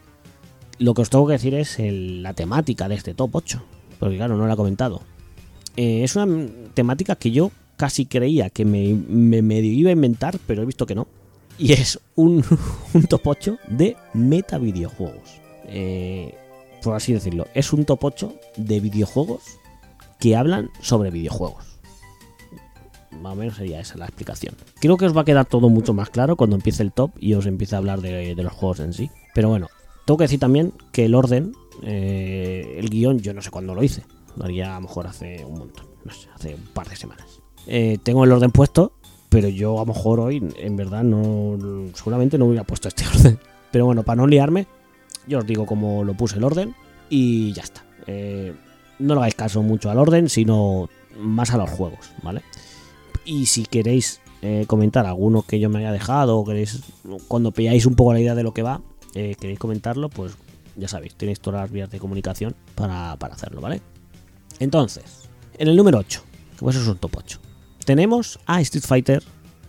[0.79, 3.63] lo que os tengo que decir es la temática de este top 8.
[3.99, 5.01] Porque claro, no lo he comentado.
[5.75, 10.61] Eh, es una temática que yo casi creía que me, me, iba a inventar, pero
[10.61, 11.07] he visto que no.
[11.59, 12.43] Y es un,
[12.93, 15.41] un top 8 de meta videojuegos.
[15.65, 16.35] Eh,
[16.87, 19.41] por así decirlo, es un top 8 de videojuegos
[20.21, 21.65] que hablan sobre videojuegos.
[23.21, 24.55] Más o menos sería esa la explicación.
[24.79, 27.33] Creo que os va a quedar todo mucho más claro cuando empiece el top y
[27.33, 29.11] os empiece a hablar de, los juegos en sí.
[29.35, 29.67] Pero bueno,
[30.05, 31.51] tengo que decir también que el orden,
[31.83, 34.05] eh, el guion, yo no sé cuándo lo hice.
[34.37, 37.41] Lo haría a lo mejor hace un montón, no sé, hace un par de semanas.
[37.65, 38.93] Eh, tengo el orden puesto,
[39.27, 41.57] pero yo a lo mejor hoy, en verdad, no
[41.95, 43.37] seguramente no hubiera puesto este orden.
[43.71, 44.67] Pero bueno, para no liarme,
[45.27, 46.75] yo os digo cómo lo puse el orden
[47.09, 47.83] y ya está.
[48.07, 48.53] Eh,
[48.99, 52.41] no le hagáis caso mucho al orden, sino más a los juegos, ¿vale?
[53.25, 56.81] Y si queréis eh, comentar alguno que yo me haya dejado, o queréis,
[57.27, 58.81] cuando pilláis un poco la idea de lo que va,
[59.13, 60.33] eh, queréis comentarlo, pues
[60.75, 63.81] ya sabéis, tenéis todas las vías de comunicación para, para hacerlo, ¿vale?
[64.59, 66.23] Entonces, en el número 8,
[66.59, 67.39] pues eso es un top 8,
[67.85, 69.23] tenemos a Street Fighter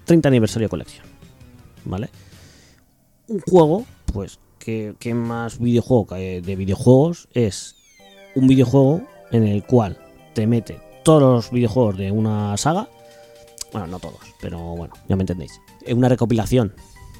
[0.05, 1.07] 30 aniversario colección,
[1.85, 2.11] ¿vale?
[3.27, 4.39] Un juego, pues,
[4.99, 7.77] que, más videojuego que de videojuegos es
[8.35, 9.99] un videojuego en el cual
[10.35, 12.89] te mete todos los videojuegos de una saga.
[13.73, 15.61] Bueno, no todos, pero bueno, ya me entendéis.
[15.85, 16.75] Es una recopilación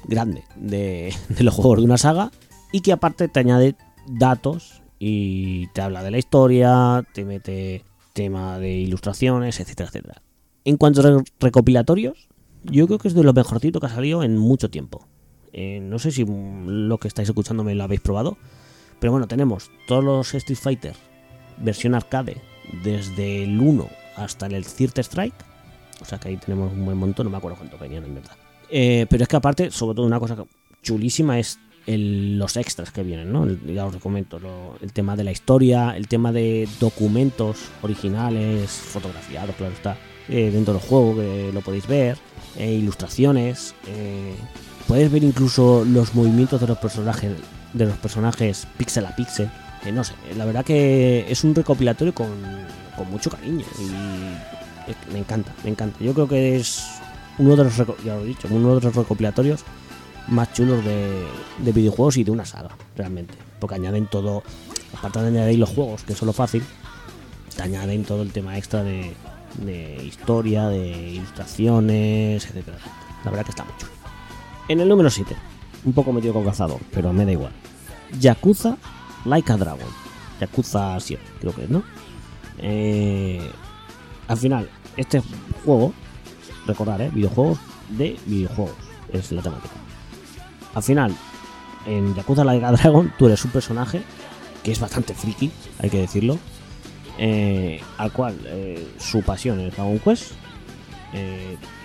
[0.05, 2.31] grande de, de los juegos de una saga
[2.71, 3.75] y que aparte te añade
[4.07, 7.83] datos y te habla de la historia, te mete
[8.13, 10.21] tema de ilustraciones, etcétera, etcétera.
[10.65, 12.27] En cuanto a re- recopilatorios,
[12.63, 15.07] yo creo que es de lo mejorcito que ha salido en mucho tiempo.
[15.53, 18.37] Eh, no sé si lo que estáis escuchando me lo habéis probado,
[18.99, 20.95] pero bueno, tenemos todos los Street Fighter
[21.57, 22.37] versión arcade
[22.83, 25.33] desde el 1 hasta el Third Strike.
[26.01, 28.35] O sea que ahí tenemos un buen montón, no me acuerdo cuánto venían en verdad.
[28.69, 30.37] Eh, pero es que aparte, sobre todo una cosa
[30.81, 33.47] chulísima es los extras que vienen, ¿no?
[33.47, 39.55] Ya os comento, lo- el tema de la historia, el tema de documentos originales, fotografiados,
[39.55, 42.17] claro está, eh, dentro del juego que lo podéis ver,
[42.57, 43.73] eh, ilustraciones,
[44.89, 47.31] podéis ver incluso los movimientos de los personajes,
[47.73, 49.47] de los personajes píxel a píxel.
[49.85, 52.27] Eh, no sé, la verdad que es un recopilatorio con,
[52.97, 56.03] con mucho cariño y me encanta, me encanta.
[56.03, 56.83] Yo creo que es
[57.37, 59.63] uno de los, ya lo he dicho, uno de los recopilatorios
[60.27, 61.23] más chulos de,
[61.59, 63.35] de videojuegos y de una saga, realmente.
[63.59, 64.41] Porque añaden todo,
[64.97, 66.63] aparte de añadir los juegos, que es lo fácil,
[67.55, 69.13] te añaden todo el tema extra de,
[69.63, 72.79] de historia, de ilustraciones, etcétera.
[73.23, 73.98] La verdad que está mucho.
[74.69, 75.35] En el número 7,
[75.85, 77.51] un poco metido con cazador, pero me da igual.
[78.19, 78.77] Yakuza
[79.25, 79.87] Like a Dragon.
[80.39, 81.81] Yakuza 7, creo que es, ¿no?
[82.59, 83.49] Eh,
[84.27, 85.23] al final, este
[85.65, 85.91] juego,
[86.67, 87.09] recordar, ¿eh?
[87.11, 87.57] Videojuegos
[87.89, 88.75] de videojuegos,
[89.11, 89.73] es la temática.
[90.75, 91.15] Al final,
[91.87, 94.03] en Yakuza Like a Dragon, tú eres un personaje
[94.61, 96.37] que es bastante friki, hay que decirlo,
[97.17, 100.33] eh, al cual eh, su pasión es Dragon Quest.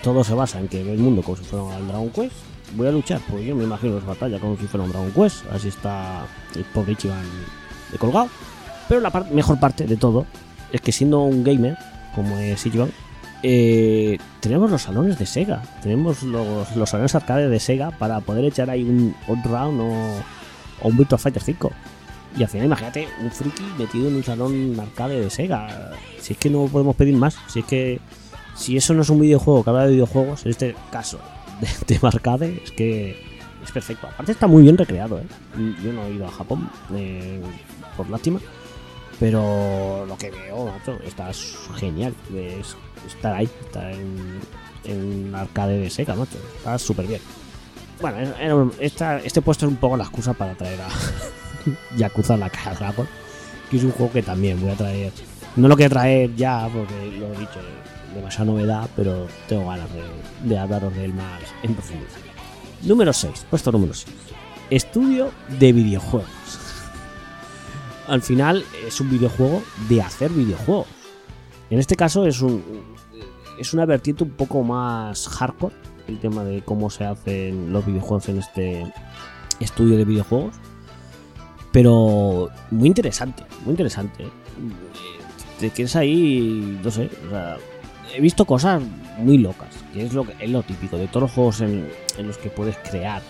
[0.03, 2.35] todo se basa en que ve el mundo como si fuera el Dragon Quest.
[2.73, 5.45] Voy a luchar, pues yo me imagino las batallas como si fuera un Dragon Quest.
[5.51, 6.25] Así está
[6.55, 7.23] el pobre Ichiban
[7.91, 8.29] de colgado.
[8.89, 10.25] Pero la mejor parte de todo
[10.71, 11.77] es que siendo un gamer,
[12.13, 12.91] como es Ichiban,
[13.43, 15.61] eh, tenemos los salones de Sega.
[15.81, 19.85] Tenemos los, los salones arcade de Sega para poder echar ahí un Odd Round o,
[20.81, 21.71] o un Virtua Fighter 5.
[22.37, 25.91] Y al final, imagínate, un friki metido en un salón arcade de Sega.
[26.19, 27.37] Si es que no podemos pedir más.
[27.47, 27.99] Si es que.
[28.55, 31.19] Si eso no es un videojuego que habla de videojuegos, en este caso
[31.61, 33.11] de tema arcade, es que
[33.63, 34.07] es perfecto.
[34.07, 35.25] Aparte, está muy bien recreado, ¿eh?
[35.83, 37.41] Yo no he ido a Japón, eh,
[37.97, 38.39] por lástima.
[39.19, 41.31] Pero lo que veo, macho, está
[41.77, 42.13] genial.
[42.35, 42.75] Es
[43.07, 44.39] estar ahí, estar en,
[44.83, 46.37] en arcade de Sega, macho.
[46.57, 47.21] Está súper bien.
[48.01, 50.87] Bueno, esta- este puesto es un poco la excusa para traer a
[51.97, 53.07] Yakuza la Cara Dragon,
[53.71, 55.13] que es un juego que también voy a traer.
[55.55, 57.59] No lo quiero traer ya, porque lo he dicho,
[58.15, 62.09] demasiada novedad, pero tengo ganas de, de hablaros de él más en profundidad.
[62.83, 64.15] Número 6, puesto número 6.
[64.69, 66.29] Estudio de videojuegos.
[68.07, 70.87] Al final es un videojuego de hacer videojuegos.
[71.69, 72.63] En este caso es un
[73.59, 75.75] es una vertiente un poco más hardcore
[76.07, 78.93] el tema de cómo se hacen los videojuegos en este
[79.59, 80.55] estudio de videojuegos.
[81.71, 84.23] Pero muy interesante, muy interesante.
[84.23, 84.29] ¿eh?
[85.59, 87.57] Te quedas ahí, no sé, o sea,
[88.15, 88.81] he visto cosas
[89.17, 92.37] muy locas, que es lo, que, es lo típico de todos los juegos en, los
[92.37, 93.21] que puedes crear,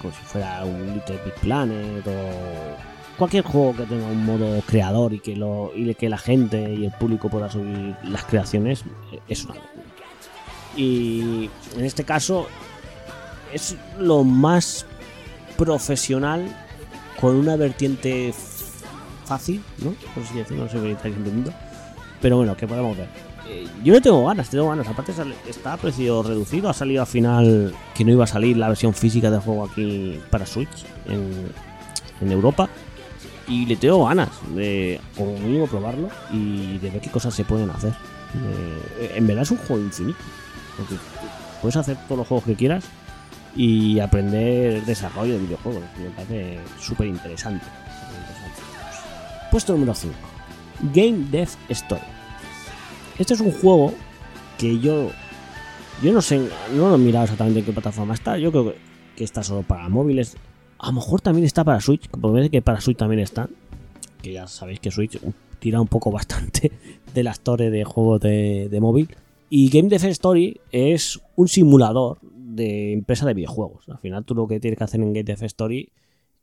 [0.00, 5.12] como si fuera un Little Big Planet o cualquier juego que tenga un modo creador
[5.12, 8.84] y que, lo, y que la gente y el público pueda subir las creaciones,
[9.28, 9.84] es una locura.
[10.76, 12.46] Y en este caso
[13.52, 14.86] es lo más
[15.58, 16.46] profesional
[17.20, 18.32] con una vertiente
[19.26, 19.90] fácil, ¿no?
[20.14, 21.52] Por así decirlo, no sé si estáis entendiendo.
[22.22, 23.29] Pero bueno, que podemos ver.
[23.50, 24.86] Eh, yo le tengo ganas, tengo ganas.
[24.86, 25.12] Aparte
[25.48, 26.68] está a precio reducido.
[26.68, 30.20] Ha salido al final que no iba a salir la versión física del juego aquí
[30.30, 32.68] para Switch en, Europa.
[33.48, 37.68] Y le tengo ganas de, como mínimo, probarlo y de ver qué cosas se pueden
[37.70, 37.92] hacer.
[39.00, 40.18] Eh, en verdad es un juego infinito.
[41.60, 42.84] Puedes hacer todos los juegos que quieras
[43.56, 45.82] y aprender desarrollo de videojuegos.
[45.98, 47.66] Me parece súper interesante.
[49.50, 50.14] Puesto número 5.
[50.94, 52.19] Game Death Story.
[53.20, 53.92] Este es un juego
[54.56, 55.10] que yo.
[56.02, 56.38] Yo no sé,
[56.74, 58.38] no lo he mirado exactamente en qué plataforma está.
[58.38, 58.72] Yo creo
[59.14, 60.38] que, está solo para móviles.
[60.78, 62.08] A lo mejor también está para Switch.
[62.08, 63.50] Como parece que para Switch también está.
[64.22, 65.20] Que ya sabéis que Switch
[65.58, 66.72] tira un poco bastante
[67.14, 69.14] de la store de juegos de, de móvil.
[69.50, 73.86] Y Game Dev Story es un simulador de empresa de videojuegos.
[73.90, 75.92] Al final tú lo que tienes que hacer en Game Dev Story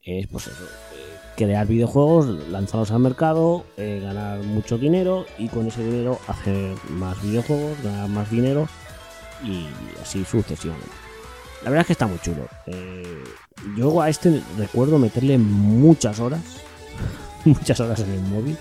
[0.03, 0.47] es pues
[1.38, 7.21] crear videojuegos, lanzarlos al mercado, eh, ganar mucho dinero y con ese dinero hacer más
[7.21, 8.67] videojuegos, ganar más dinero
[9.43, 9.67] y
[10.01, 10.89] así sucesivamente.
[11.63, 12.47] La verdad es que está muy chulo.
[12.65, 13.23] Eh,
[13.77, 16.41] yo a este recuerdo meterle muchas horas,
[17.45, 18.57] muchas horas en el móvil.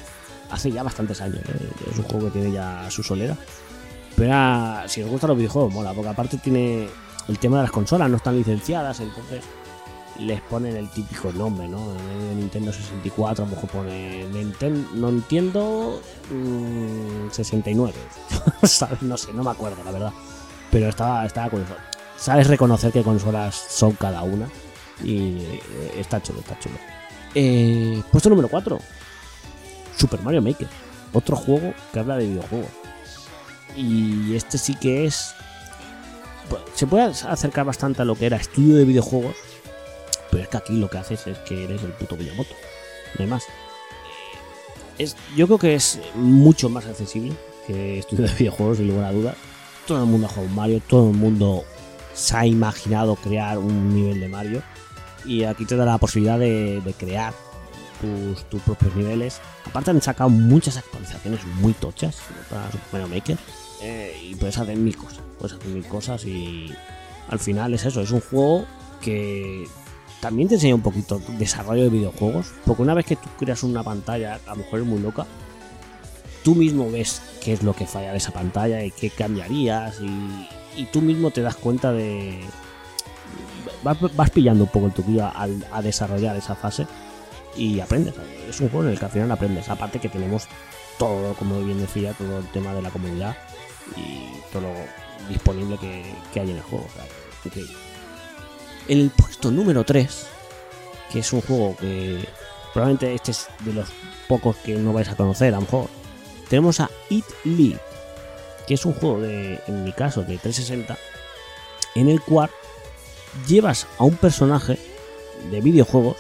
[0.51, 1.41] Hace ya bastantes años.
[1.49, 1.71] ¿eh?
[1.91, 3.37] Es un juego que tiene ya su solera.
[4.17, 4.33] Pero
[4.87, 6.89] si os gustan los videojuegos, mola, porque aparte tiene
[7.29, 9.43] el tema de las consolas, no están licenciadas, entonces
[10.21, 11.95] les ponen el típico nombre, ¿no?
[12.35, 16.01] Nintendo 64 a lo mejor pone Nintendo, no entiendo,
[16.31, 17.95] mm, 69.
[18.63, 19.03] ¿Sabes?
[19.03, 20.13] No sé, no me acuerdo, la verdad.
[20.71, 21.75] Pero estaba, estaba curioso.
[22.17, 24.49] Sabes reconocer qué consolas son cada una.
[25.03, 25.61] Y eh,
[25.99, 26.77] está chulo, está chulo.
[27.35, 28.79] Eh, puesto número 4.
[29.97, 30.69] Super Mario Maker.
[31.13, 32.71] Otro juego que habla de videojuegos.
[33.77, 35.35] Y este sí que es.
[36.49, 39.37] pues, Se puede acercar bastante a lo que era estudio de videojuegos.
[40.37, 42.55] Pero es que aquí lo que haces es que eres el puto Miyamoto.
[43.17, 43.45] No hay más.
[44.99, 47.33] Es, yo creo que es mucho más accesible
[47.67, 49.37] que estudio de videojuegos, sin lugar a dudas.
[49.87, 51.65] Todo el mundo ha jugado Mario, todo el mundo
[52.13, 54.63] se ha imaginado crear un nivel de Mario.
[55.25, 57.33] Y aquí te da la posibilidad de, crear
[58.03, 59.41] tus, tus propios niveles.
[59.65, 62.19] Aparte han sacado muchas actualizaciones muy tochas
[62.51, 63.39] para Super Mario Maker.
[63.81, 65.21] eh, y puedes hacer mil cosas.
[65.39, 66.75] Puedes hacer mil cosas y
[67.31, 68.67] al final es eso, es un juego
[69.01, 69.67] que
[70.27, 72.49] también te enseña un poquito desarrollo de videojuegos.
[72.65, 75.25] Porque una vez que tú creas una pantalla, a lo mejor es muy loca,
[76.43, 80.85] tú mismo ves qué es lo que falla de esa pantalla y qué cambiarías y,
[80.93, 82.41] tú mismo te das cuenta de...
[83.85, 86.89] Vas, pillando un poco el truquillo al- a desarrollar esa fase
[87.57, 88.15] y aprendes.
[88.49, 89.69] Es un juego en el que al final aprendes.
[89.69, 90.49] Aparte que tenemos
[90.99, 93.37] todo, como bien decía, todo el tema de la comunidad
[93.97, 96.03] y todo lo disponible que,
[96.41, 96.89] hay en el juego.
[98.89, 100.27] En el puesto número 3,
[101.13, 102.25] que es un juego que
[102.73, 103.89] probablemente este es de los
[104.29, 105.89] pocos que no vais a conocer, a lo mejor,
[106.49, 107.81] tenemos a It Lead,
[108.67, 110.97] que es un juego de, en mi caso, de 360,
[111.97, 112.51] en el cual
[113.49, 114.79] llevas a un personaje
[115.51, 116.17] de videojuegos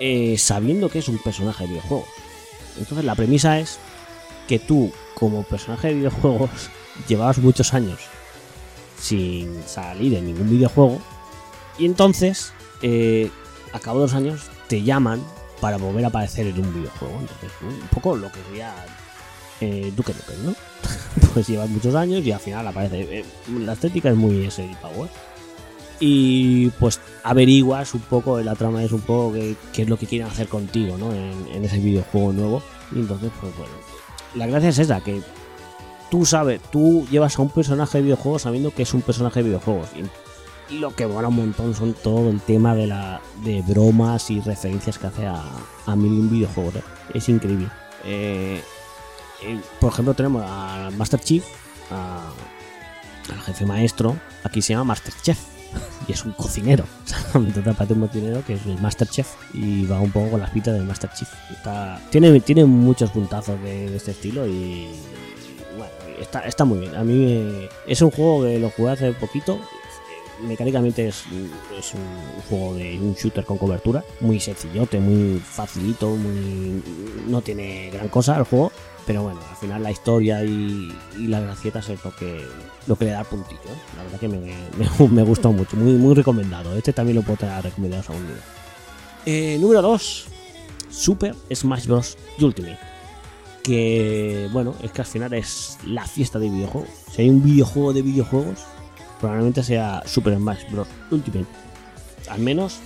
[0.00, 2.08] eh, sabiendo que es un personaje de videojuegos.
[2.78, 3.78] Entonces la premisa es
[4.48, 6.50] que tú, como personaje de videojuegos,
[7.08, 8.00] llevabas muchos años
[9.00, 11.00] sin salir en ningún videojuego
[11.78, 12.52] y entonces,
[12.82, 13.30] eh,
[13.72, 15.22] a cabo de los años, te llaman
[15.60, 17.14] para volver a aparecer en un videojuego.
[17.20, 18.74] Entonces, un poco lo que sería
[19.60, 20.54] eh, Duke Nukem, ¿no?
[21.34, 23.20] pues llevas muchos años y al final aparece.
[23.20, 23.24] eh,
[23.60, 25.10] la estética es muy ese Power.
[26.02, 30.28] Y pues averiguas un poco, la trama es un poco qué, es lo que quieren
[30.28, 31.12] hacer contigo, ¿no?
[31.12, 32.62] En, ese videojuego nuevo.
[32.92, 33.72] Y entonces, pues bueno,
[34.34, 35.20] la gracia es esa, que
[36.10, 39.50] tú sabes, tú llevas a un personaje de videojuegos sabiendo que es un personaje de
[39.50, 39.88] videojuegos.
[40.72, 44.98] Lo que mola un montón son todo el tema de la de bromas y referencias
[44.98, 45.42] que hace a,
[45.86, 46.76] a mil videojuegos.
[46.76, 46.82] ¿eh?
[47.14, 47.68] Es increíble.
[48.04, 48.62] Eh,
[49.42, 51.44] eh, por ejemplo, tenemos a Master Chief,
[51.90, 54.16] al jefe maestro.
[54.44, 55.38] Aquí se llama Master Chef
[56.08, 56.84] y es un cocinero.
[57.34, 60.50] Entonces aparte un cocinero que es el Master Chef y va un poco con las
[60.50, 61.28] pitas del Master Chief.
[62.10, 64.88] Tiene, tiene muchos puntazos de, este estilo y
[66.20, 66.94] está, está muy bien.
[66.94, 69.58] A mí me- es un juego que lo jugué hace poquito.
[70.42, 71.50] Mecánicamente es, un
[72.48, 76.82] juego de un shooter con cobertura, muy sencillote, muy facilito, muy
[77.28, 78.72] no tiene gran cosa el juego,
[79.06, 82.44] pero bueno, al final la historia y, las gracietas es lo que
[82.86, 83.68] lo que le da el puntito.
[83.96, 86.76] La verdad que me, me, me gustó mucho, muy, muy recomendado.
[86.76, 88.36] Este también lo puedo tener recomendado a un día.
[89.26, 90.26] Eh, número 2,
[90.90, 92.16] Super Smash Bros.
[92.40, 92.78] Ultimate.
[93.62, 96.88] Que bueno, es que al final es la fiesta de videojuegos.
[97.12, 98.60] Si hay un videojuego de videojuegos,
[99.20, 100.88] probablemente sea Super Smash Bros.
[101.10, 101.46] Ultimate.
[102.28, 102.78] Al menos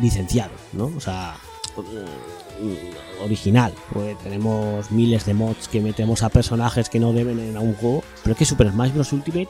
[0.00, 0.92] licenciado, ¿no?
[0.96, 1.36] O sea,
[1.76, 3.72] mm, original.
[3.92, 8.02] Pues tenemos miles de mods que metemos a personajes que no deben en un juego.
[8.22, 9.12] Pero es que Super Smash Bros.
[9.12, 9.48] Ultimate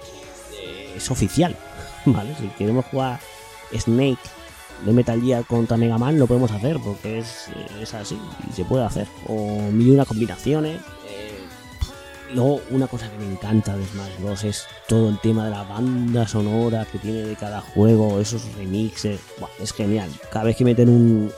[0.60, 1.56] eh, es oficial,
[2.06, 2.34] ¿vale?
[2.40, 3.20] Si queremos jugar
[3.72, 4.18] Snake
[4.84, 7.46] de Metal Gear contra Mega Man lo podemos hacer porque es,
[7.80, 8.18] es así
[8.48, 9.06] y se puede hacer.
[9.26, 10.80] O mil y una combinaciones.
[12.34, 14.44] Luego, una cosa que me encanta de Smash Bros.
[14.44, 19.20] es todo el tema de la banda sonora que tiene de cada juego, esos remixes.
[19.38, 20.10] Buah, es genial.
[20.30, 21.32] Cada vez que meten un-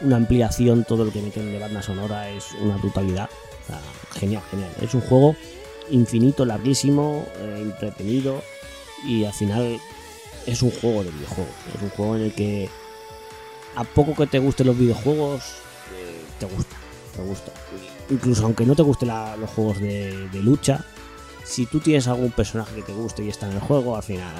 [0.00, 3.28] una ampliación, todo lo que meten de banda sonora es una brutalidad.
[3.62, 3.80] O sea,
[4.20, 4.70] genial, genial.
[4.80, 5.34] Es un juego
[5.90, 8.42] infinito, larguísimo, eh, entretenido
[9.06, 9.78] y al final
[10.46, 11.54] es un juego de videojuegos.
[11.74, 12.68] Es un juego en el que
[13.76, 15.42] a poco que te gusten los videojuegos,
[15.94, 16.76] eh, te gusta,
[17.14, 17.52] te gusta.
[18.10, 20.84] Incluso aunque no te gusten los juegos de, lucha,
[21.44, 24.32] si tú tienes algún personaje que te guste y está en el juego, al final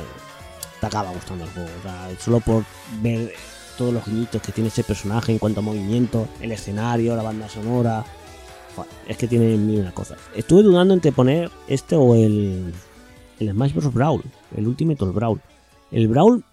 [0.81, 1.70] te acaba gustando el juego.
[2.18, 2.64] Solo por
[3.01, 3.33] ver
[3.77, 7.49] todos los guiñitos que tiene ese personaje en cuanto a movimiento, el escenario, la banda
[7.49, 8.05] sonora.
[9.07, 10.18] Es que tiene mil una cosas.
[10.35, 12.75] Estuve dudando entre poner este o el,
[13.39, 13.95] el Smash Bros.
[13.95, 14.22] Brawl,
[14.57, 15.41] el Ultimate Brawl.
[15.93, 16.45] El Brawl,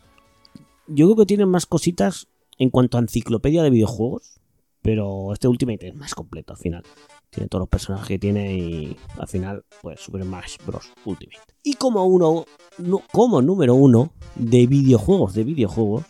[0.88, 2.28] yo creo que tiene más cositas
[2.60, 4.41] en cuanto a enciclopedia de videojuegos,
[4.82, 6.84] pero este Ultimate es más completo al final.
[7.30, 10.92] Tiene todos los personajes que tiene y al final, pues Super Smash Bros.
[11.06, 11.40] Ultimate.
[11.64, 12.46] Y como uno,
[12.78, 16.04] no- como número uno de videojuegos, de videojuegos,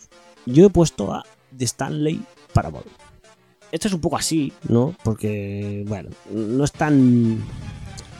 [0.45, 1.23] yo he puesto a
[1.55, 2.21] The Stanley
[2.53, 2.81] Parable.
[3.71, 4.95] Esto es un poco así, ¿no?
[5.03, 7.37] Porque, bueno, no es tan.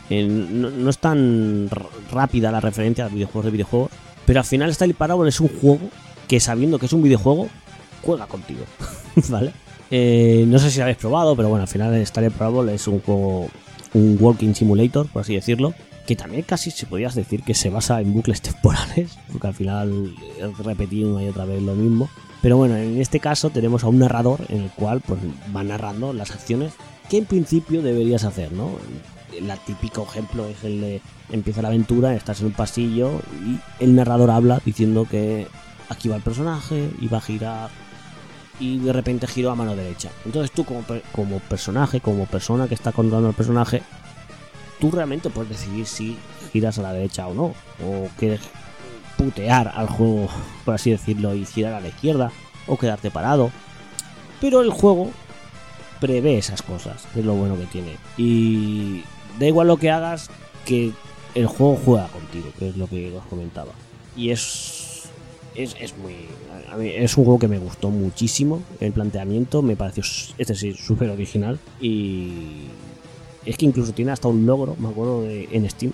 [0.10, 1.70] no, es tan
[2.12, 3.92] rápida la referencia a videojuegos de videojuegos.
[4.26, 5.90] Pero al final Stanley Parable es un juego
[6.28, 7.50] que sabiendo que es un videojuego,
[8.04, 8.62] juega contigo.
[9.30, 9.54] ¿Vale?
[9.92, 13.50] Eh, no sé si habéis probado, pero bueno, al final Stanley Parable es un juego,
[13.94, 15.74] un walking simulator, por así decirlo,
[16.08, 20.16] que también casi se podrías decir que se basa en bucles temporales, porque al final
[20.64, 22.10] repetir una y otra vez lo mismo.
[22.42, 25.20] Pero bueno, en este caso tenemos a un narrador en el cual pues,
[25.56, 26.74] va narrando las acciones
[27.10, 28.70] que en principio deberías hacer, ¿no?
[29.38, 33.12] El típico ejemplo es el de empieza la aventura, estás en un pasillo
[33.46, 35.48] y el narrador habla diciendo que
[35.90, 37.70] aquí va el personaje y va a girar
[38.62, 40.12] y de repente giro a mano derecha.
[40.24, 43.82] Entonces tú como, como personaje, como persona que está controlando al personaje,
[44.80, 46.18] tú realmente puedes decidir si
[46.54, 47.54] giras a la derecha o no,
[47.84, 48.42] o quieres
[49.18, 50.30] putear al juego,
[50.66, 52.32] por así decirlo, y girar a la izquierda,
[52.68, 53.52] o quedarte parado.
[54.40, 55.12] Pero el juego
[56.00, 57.98] prevé esas cosas, es lo bueno que tiene.
[58.18, 59.04] Y
[59.40, 60.30] da igual lo que hagas,
[60.66, 60.92] que
[61.34, 63.72] el juego juega contigo, que es lo que os comentaba.
[64.16, 64.91] Y es.
[65.56, 66.16] Es, es muy.
[66.86, 68.62] es un juego que me gustó muchísimo.
[68.80, 70.04] El planteamiento me pareció,
[70.38, 71.60] este sí, súper original.
[71.80, 72.68] Y.
[73.46, 75.94] Es que incluso tiene hasta un logro, me acuerdo de, en Steam,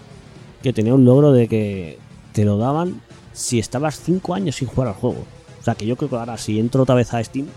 [0.62, 1.98] que tenía un logro de que
[2.34, 3.02] te lo daban
[3.32, 5.24] si estabas 5 años sin jugar al juego.
[5.60, 7.48] O sea que yo creo que ahora si entro otra vez a Steam,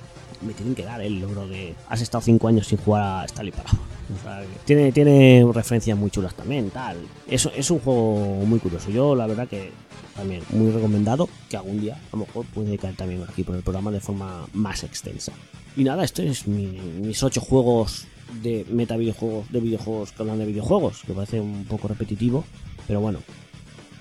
[0.42, 3.52] me tienen que dar el logro de has estado 5 años sin jugar a Stanley
[3.52, 3.99] Parable.
[4.64, 6.96] Tiene, tiene referencias muy chulas también, tal.
[7.28, 8.90] Es, es un juego muy curioso.
[8.90, 9.70] Yo la verdad que
[10.16, 13.62] también muy recomendado que algún día a lo mejor puede caer también aquí por el
[13.62, 15.32] programa de forma más extensa.
[15.76, 18.06] Y nada, esto es mi- mis 8 juegos
[18.42, 22.44] de meta videojuegos, de videojuegos que hablan de videojuegos, que parece un poco repetitivo,
[22.86, 23.20] pero bueno.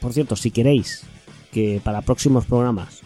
[0.02, 1.04] Por cierto, si queréis
[1.52, 3.00] que para próximos programas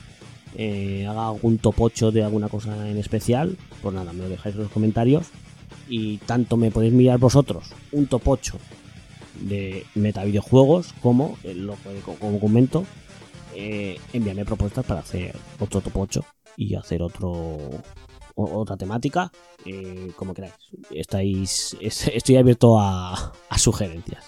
[0.55, 4.55] eh, haga algún top 8 de alguna cosa en especial, pues nada, me lo dejáis
[4.55, 5.27] en los comentarios.
[5.87, 8.57] Y tanto me podéis mirar vosotros un top 8
[9.41, 11.75] de meta videojuegos como, lo
[12.19, 12.85] como comento,
[13.55, 16.25] eh, envíame propuestas para hacer otro top 8
[16.57, 17.57] y hacer otro
[18.35, 19.31] otra temática,
[19.65, 20.53] eh, como queráis.
[20.89, 24.25] Estáis, es- estoy abierto a, a sugerencias.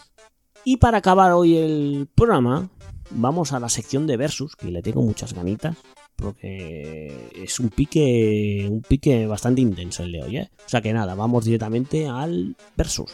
[0.64, 2.70] Y para acabar hoy el programa,
[3.10, 5.78] vamos a la sección de versus, que le tengo muchas ganitas,
[6.16, 10.50] porque es un pique, un pique bastante intenso el de hoy, ¿eh?
[10.66, 13.12] O sea que nada, vamos directamente al versus.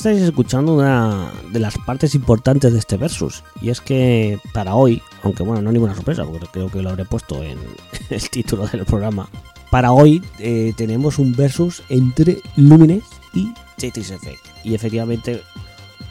[0.00, 3.44] Estáis escuchando una de las partes importantes de este versus.
[3.60, 7.04] Y es que para hoy, aunque bueno, no ninguna sorpresa, porque creo que lo habré
[7.04, 7.58] puesto en
[8.10, 9.28] el título del programa.
[9.70, 14.42] Para hoy eh, tenemos un versus entre Lumines y Tetris Effect.
[14.64, 15.42] Y efectivamente,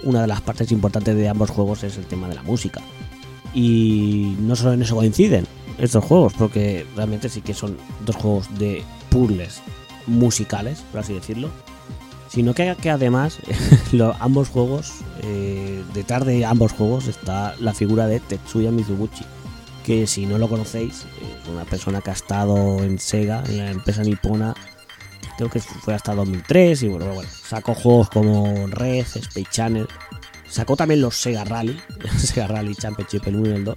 [0.04, 2.82] una de las partes importantes de ambos juegos es el tema de la música.
[3.56, 5.48] Y no solo en eso coinciden
[5.80, 7.76] estos juegos, porque realmente sí que son
[8.06, 9.62] dos juegos de puzzles
[10.06, 11.50] musicales, por así decirlo.
[12.30, 13.38] Sino que, además,
[13.92, 19.26] lo- ambos juegos, eh, detrás de ambos juegos está la figura de Tetsuya Mizuguchi,
[19.84, 23.72] que si no lo conocéis, es una persona que ha estado en Sega, en la
[23.72, 24.54] empresa nipona,
[25.38, 29.88] creo que fue hasta 2003, y bueno, bueno, sacó juegos como Red, Space Channel,
[30.48, 31.80] sacó también los Sega Rally,
[32.18, 33.76] Sega Rally Championship, el 1 y el 2,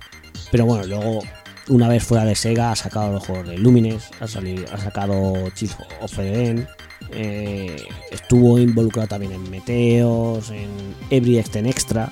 [0.50, 1.20] pero bueno, luego,
[1.68, 5.48] una vez fuera de Sega, ha sacado los juegos de Lumines, ha, salido, ha sacado
[5.54, 5.72] Chief
[6.02, 6.68] of Eden,
[7.12, 7.76] eh,
[8.10, 10.68] estuvo involucrado también en Meteos, en
[11.10, 12.10] Every Extend Extra,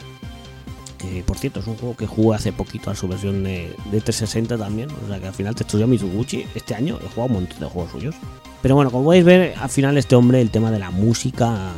[0.99, 4.01] que por cierto es un juego que jugué hace poquito a su versión de, de
[4.01, 7.61] 360 también, o sea que al final Tetsuya Mizuguchi este año he jugado un montón
[7.61, 8.15] de juegos suyos.
[8.63, 11.73] Pero bueno, como podéis ver, al final este hombre el tema de la música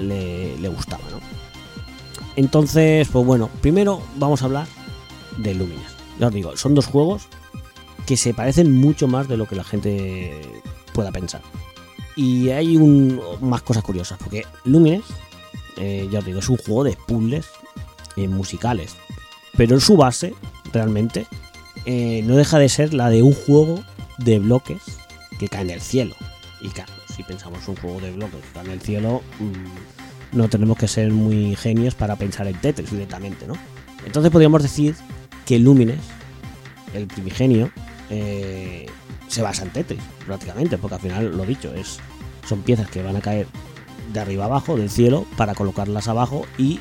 [0.00, 1.20] le, gustaba, ¿no?
[2.36, 4.66] Entonces, pues bueno, primero vamos a hablar
[5.38, 5.96] de Lumines.
[6.18, 7.28] Ya os digo, son dos juegos
[8.06, 10.42] que se parecen mucho más de lo que la gente
[10.92, 11.40] pueda pensar.
[12.16, 12.78] Y hay
[13.40, 15.04] más cosas curiosas, porque Lumines,
[15.76, 17.46] eh, ya os digo, es un juego de puzzles
[18.16, 18.96] eh, musicales.
[19.56, 20.34] Pero en su base,
[20.72, 21.26] realmente,
[21.84, 23.84] eh, no deja de ser la de un juego
[24.16, 24.82] de bloques
[25.38, 26.14] que caen del cielo.
[26.62, 30.78] Y claro, si pensamos un juego de bloques que caen del cielo, mmm, no tenemos
[30.78, 33.54] que ser muy genios para pensar en Tetris directamente, ¿no?
[34.06, 34.94] Entonces podríamos decir
[35.44, 36.00] que Lumines,
[36.94, 37.70] el primigenio,
[39.28, 41.98] se basa en Tetris, prácticamente, porque al final, lo dicho, es,
[42.48, 43.46] son piezas que van a caer
[44.12, 46.80] de arriba abajo, del cielo, para colocarlas abajo y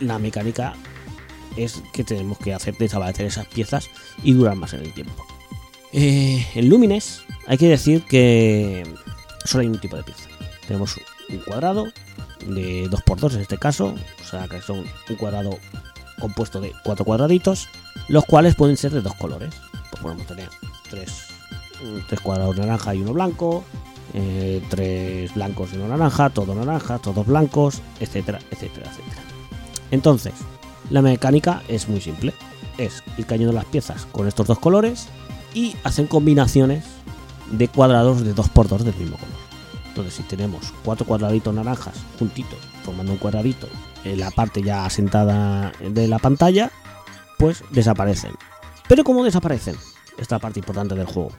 [0.00, 0.74] la mecánica
[1.56, 3.90] es que tenemos que hacer desaparecer esas piezas
[4.22, 5.26] y durar más en el tiempo.
[5.92, 8.84] Eh, en Lumines hay que decir que
[9.44, 10.28] solo hay un tipo de pieza.
[10.66, 10.96] Tenemos
[11.28, 11.86] un cuadrado
[12.46, 15.58] de 2x2 en este caso, o sea que son un cuadrado
[16.20, 17.68] compuesto de cuatro cuadraditos,
[18.08, 19.54] los cuales pueden ser de dos colores.
[19.90, 20.48] Pues podemos tener
[20.88, 21.29] tres,
[22.08, 23.64] tres cuadrados naranja y uno blanco,
[24.14, 29.22] eh, tres blancos y uno naranja, todo naranja, todos blancos, etcétera, etcétera, etcétera.
[29.90, 30.34] Entonces,
[30.90, 32.34] la mecánica es muy simple.
[32.78, 35.08] Es ir cayendo las piezas con estos dos colores
[35.54, 36.84] y hacen combinaciones
[37.50, 39.34] de cuadrados de 2x2 del mismo color.
[39.88, 43.68] Entonces, si tenemos cuatro cuadraditos naranjas juntitos, formando un cuadradito
[44.04, 46.70] en la parte ya asentada de la pantalla,
[47.38, 48.34] pues desaparecen.
[48.88, 49.76] Pero ¿cómo desaparecen?
[50.16, 51.30] Esta parte importante del juego.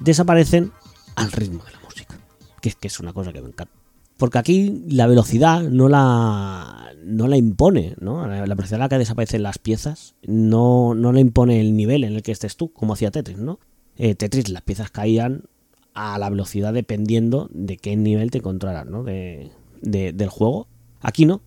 [0.00, 0.72] Desaparecen
[1.14, 2.18] al ritmo de la música.
[2.60, 3.72] Que es que es una cosa que me encanta.
[4.16, 8.26] Porque aquí la velocidad no la, no la impone, ¿no?
[8.26, 12.14] La velocidad a la que desaparecen las piezas no, no la impone el nivel en
[12.14, 13.58] el que estés tú, como hacía Tetris, ¿no?
[13.98, 15.44] Eh, Tetris, las piezas caían
[15.92, 19.02] a la velocidad dependiendo de qué nivel te encontraras, ¿no?
[19.02, 19.50] De,
[19.82, 20.68] de, del juego.
[21.00, 21.42] Aquí no.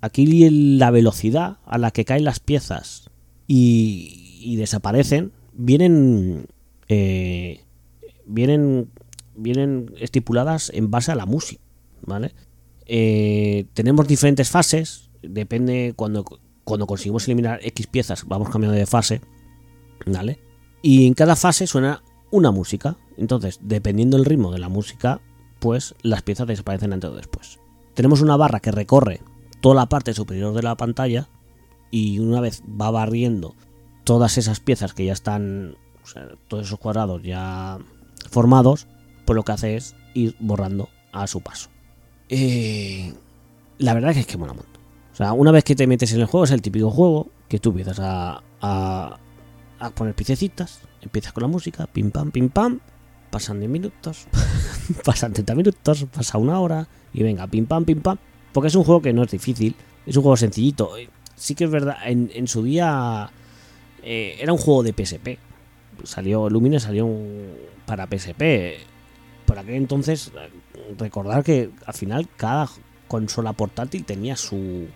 [0.00, 3.10] Aquí la velocidad a la que caen las piezas
[3.46, 6.46] y, y desaparecen vienen,
[6.88, 7.60] eh,
[8.26, 8.90] vienen,
[9.34, 11.62] vienen estipuladas en base a la música.
[12.02, 12.34] ¿vale?
[12.86, 16.24] Eh, tenemos diferentes fases, depende cuando,
[16.64, 19.20] cuando conseguimos eliminar X piezas, vamos cambiando de fase,
[20.06, 20.40] ¿vale?
[20.82, 25.20] Y en cada fase suena una música, entonces, dependiendo del ritmo de la música,
[25.60, 27.60] pues las piezas desaparecen antes o después.
[27.94, 29.20] Tenemos una barra que recorre
[29.60, 31.28] toda la parte superior de la pantalla
[31.90, 33.54] y una vez va barriendo
[34.02, 37.78] todas esas piezas que ya están, o sea, todos esos cuadrados ya
[38.30, 38.86] formados,
[39.24, 41.70] pues lo que hace es ir borrando a su paso.
[42.28, 43.12] Eh,
[43.78, 44.68] la verdad es que mola mucho.
[45.12, 47.58] O sea, una vez que te metes en el juego, es el típico juego que
[47.58, 49.18] tú empiezas a, a,
[49.78, 52.80] a poner piececitas, empiezas con la música, pim pam, pim pam,
[53.30, 54.26] pasan 10 minutos,
[55.04, 58.18] pasan 30 minutos, pasa una hora, y venga, pim pam, pim pam.
[58.52, 59.74] Porque es un juego que no es difícil,
[60.06, 60.90] es un juego sencillito.
[61.34, 63.30] Sí que es verdad, en, en su día
[64.02, 65.38] eh, era un juego de PSP.
[66.04, 67.52] Salió, Lumines salió un,
[67.86, 68.78] para PSP.
[69.46, 70.32] Por aquel entonces,
[70.98, 72.68] recordar que al final cada
[73.08, 74.86] consola portátil tenía su,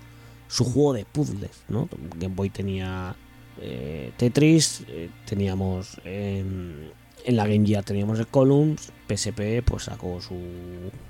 [0.49, 1.89] su juego de puzzles, ¿no?
[2.19, 3.15] Game Boy tenía
[3.61, 6.91] eh, Tetris, eh, teníamos en,
[7.27, 10.39] la Game Gear teníamos el Columns, PSP pues sacó su,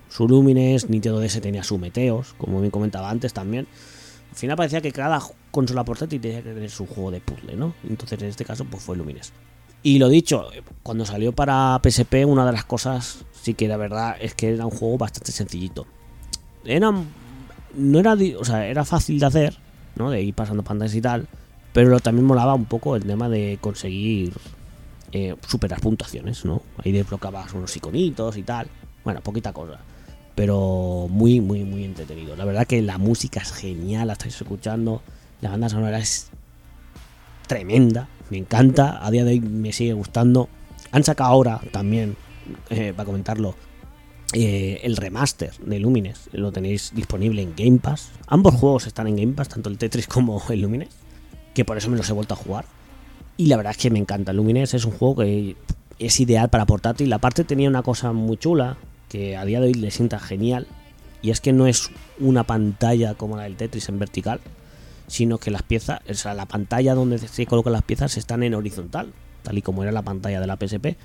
[0.09, 3.67] su Lumines, Nintendo DS tenía su Meteos, como bien comentaba antes también.
[4.31, 5.21] Al final parecía que cada
[5.51, 7.75] consola portátil tenía que tener su juego de puzzle, ¿no?
[7.89, 9.33] Entonces en este caso pues fue Lumines.
[9.87, 10.49] Y lo dicho,
[10.83, 14.65] cuando salió para PSP, una de las cosas, sí que la verdad, es que era
[14.65, 15.87] un juego bastante sencillito.
[16.65, 16.93] Era.
[17.77, 18.17] No era.
[18.37, 19.57] O sea, era fácil de hacer,
[19.95, 20.11] ¿no?
[20.11, 21.29] De ir pasando pantallas y tal.
[21.73, 24.33] Pero también molaba un poco el tema de conseguir
[25.13, 26.63] eh, superar puntuaciones, ¿no?
[26.85, 28.67] Ahí desbloqueabas unos iconitos y tal.
[29.05, 29.79] Bueno, poquita cosa.
[30.35, 32.35] pero muy, muy, muy entretenido.
[32.35, 35.01] La verdad que la música es genial, la estáis escuchando,
[35.41, 36.29] la banda sonora es
[37.47, 40.49] tremenda, me encanta, a día de hoy me sigue gustando.
[40.93, 42.17] Han sacado ahora también,
[42.71, 43.55] eh, para comentarlo,
[44.33, 48.11] eh, el remaster de Lumines, lo tenéis disponible en Game Pass.
[48.27, 50.91] Ambos juegos están en Game Pass, tanto el Tetris como el Lumines,
[51.55, 52.65] que por eso me los he vuelto a jugar.
[53.37, 54.33] Y la verdad es que me encanta.
[54.33, 55.57] Lumines es un juego que
[55.99, 57.13] es ideal para portátil.
[57.13, 58.77] Aparte tenía una cosa muy chula,
[59.09, 60.67] que a día de hoy le sienta genial,
[61.23, 64.41] y es que no es una pantalla como la del Tetris en vertical,
[65.07, 68.55] sino que las piezas, o sea, la pantalla donde se colocan las piezas están en
[68.55, 70.97] horizontal, tal y como era la pantalla de la PSP.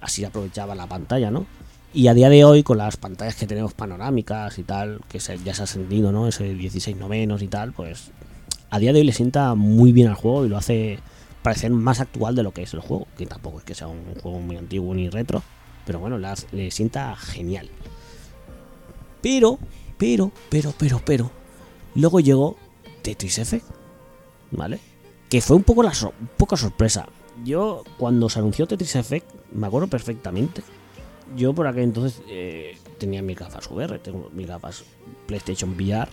[0.00, 1.46] Así aprovechaba la pantalla, ¿no?
[1.94, 5.54] Y a día de hoy, con las pantallas que tenemos panorámicas y tal, que ya
[5.54, 6.28] se ha sentido, ¿no?
[6.28, 8.10] Ese 16 novenos y tal, pues
[8.70, 10.98] a día de hoy le sienta muy bien al juego y lo hace
[11.42, 14.14] parecer más actual de lo que es el juego, que tampoco es que sea un
[14.20, 15.42] juego muy antiguo ni retro,
[15.86, 17.70] pero bueno, le sienta genial.
[19.22, 19.58] Pero,
[19.96, 21.30] pero, pero, pero, pero,
[21.94, 22.56] luego llegó
[23.06, 23.64] Tetris Effect,
[24.50, 24.80] ¿vale?
[25.30, 25.92] Que fue un poco la
[26.36, 27.06] poca sorpresa.
[27.44, 30.64] Yo, cuando se anunció Tetris Effect, me acuerdo perfectamente.
[31.36, 34.82] Yo por aquel entonces eh, tenía mis gafas VR, tengo mis gafas
[35.28, 36.08] PlayStation VR.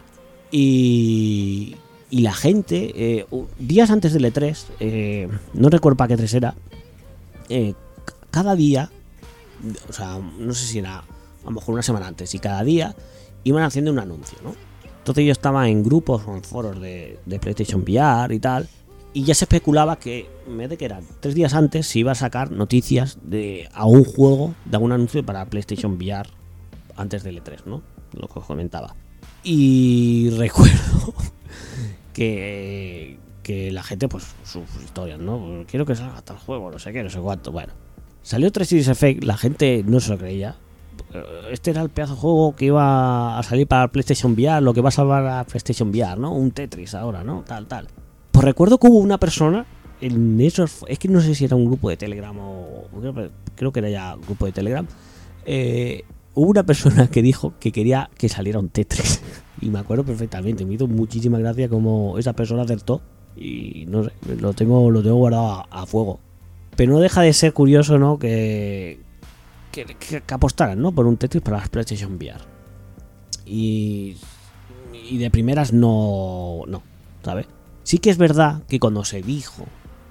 [0.52, 1.78] Y,
[2.12, 3.26] y la gente, eh,
[3.58, 6.56] días antes del E3, eh, no recuerdo para qué 3 era,
[8.30, 8.92] cada día,
[9.90, 12.96] o sea, no sé si era a lo mejor una semana antes, y cada día
[13.44, 14.54] iban haciendo un anuncio, ¿no?
[15.04, 18.70] Entonces yo estaba en grupos o en foros de, PlayStation VR y tal.
[19.12, 22.16] Y ya se especulaba que, vez de que eran tres días antes, se iba a
[22.16, 26.30] sacar noticias de a un juego, de algún anuncio para PlayStation VR
[26.96, 27.82] antes del E3, ¿no?
[28.14, 28.96] Lo que os comentaba.
[29.44, 31.14] Y recuerdo
[32.14, 35.66] que, que la gente, pues, sus historias, ¿no?
[35.68, 37.52] Quiero que salga tal juego, no sé qué, no sé cuánto.
[37.52, 37.74] Bueno,
[38.22, 40.56] salió 3 Series Effect, la gente no se lo creía
[41.52, 44.82] este era el pedazo de juego que iba a salir para PlayStation VR, lo que
[44.82, 46.34] va a salvar a PlayStation VR, ¿no?
[46.34, 47.44] Un Tetris ahora, ¿no?
[47.46, 47.88] Tal, tal.
[48.32, 49.66] Pues recuerdo que hubo una persona
[50.02, 50.86] en esos.
[50.88, 52.88] Es que no sé si era un grupo de Telegram o.
[53.56, 54.88] Creo, que era ya un grupo de Telegram.
[55.46, 56.04] Eh,
[56.34, 59.22] hubo una persona que dijo que quería que saliera un Tetris.
[59.62, 60.66] Y me acuerdo perfectamente.
[60.66, 63.02] Me hizo muchísima gracia como esa persona acertó.
[63.38, 64.12] Y no sé,
[64.42, 66.20] lo tengo, lo tengo guardado a fuego.
[66.76, 68.20] Pero no deja de ser curioso, ¿no?
[68.20, 69.00] Que,
[69.74, 70.92] que, apostaran ¿no?
[70.92, 72.40] por un Tetris para las PlayStation VR.
[73.46, 74.16] Y,
[75.10, 76.84] y de primeras no, no,
[77.24, 77.48] ¿sabes?
[77.84, 79.66] Sí que es verdad que cuando se dijo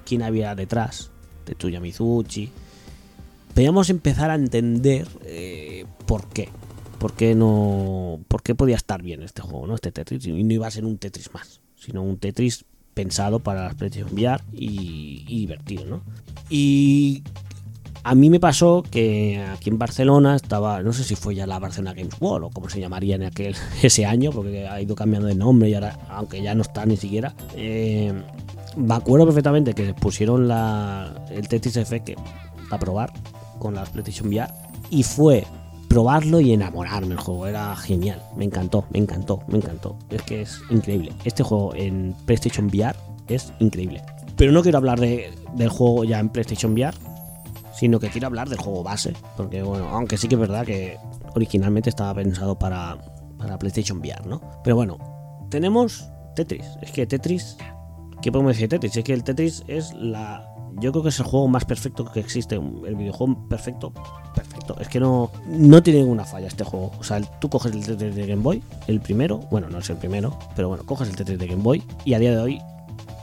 [0.05, 1.09] quién había detrás
[1.45, 2.51] de Tuya Mizuchi,
[3.55, 6.49] podíamos empezar a entender eh, por qué.
[6.99, 9.75] ¿Por qué, no, ¿Por qué podía estar bien este juego, ¿no?
[9.75, 10.25] Este Tetris.
[10.25, 14.13] Y no iba a ser un Tetris más, sino un Tetris pensado para las PlayStation
[14.13, 16.03] VR y, y divertido, ¿no?
[16.49, 17.23] Y
[18.03, 21.59] a mí me pasó que aquí en Barcelona estaba, no sé si fue ya la
[21.59, 25.27] Barcelona Games World o como se llamaría en aquel ese año, porque ha ido cambiando
[25.27, 27.33] de nombre y ahora, aunque ya no está ni siquiera.
[27.55, 28.13] Eh,
[28.75, 32.11] me acuerdo perfectamente que pusieron la, el Tetris Effect
[32.69, 33.13] para probar
[33.59, 34.51] con la PlayStation VR
[34.89, 35.45] y fue
[35.87, 37.47] probarlo y enamorarme el juego.
[37.47, 39.95] Era genial, me encantó, me encantó, me encantó.
[40.09, 41.13] Es que es increíble.
[41.23, 42.97] Este juego en PlayStation VR
[43.27, 44.01] es increíble.
[44.35, 46.97] Pero no quiero hablar de, del juego ya en PlayStation VR,
[47.83, 50.97] sino que quiero hablar del juego base, porque bueno, aunque sí que es verdad que
[51.35, 52.97] originalmente estaba pensado para,
[53.37, 54.39] para PlayStation VR, ¿no?
[54.63, 54.97] Pero bueno,
[55.49, 57.57] tenemos Tetris, es que Tetris,
[58.21, 58.95] ¿qué podemos decir de Tetris?
[58.95, 60.49] Es que el Tetris es la...
[60.79, 63.91] Yo creo que es el juego más perfecto que existe, el videojuego perfecto,
[64.33, 64.77] perfecto.
[64.79, 66.93] Es que no, no tiene ninguna falla este juego.
[66.99, 69.97] O sea, tú coges el Tetris de Game Boy, el primero, bueno, no es el
[69.97, 72.61] primero, pero bueno, coges el Tetris de Game Boy y a día de hoy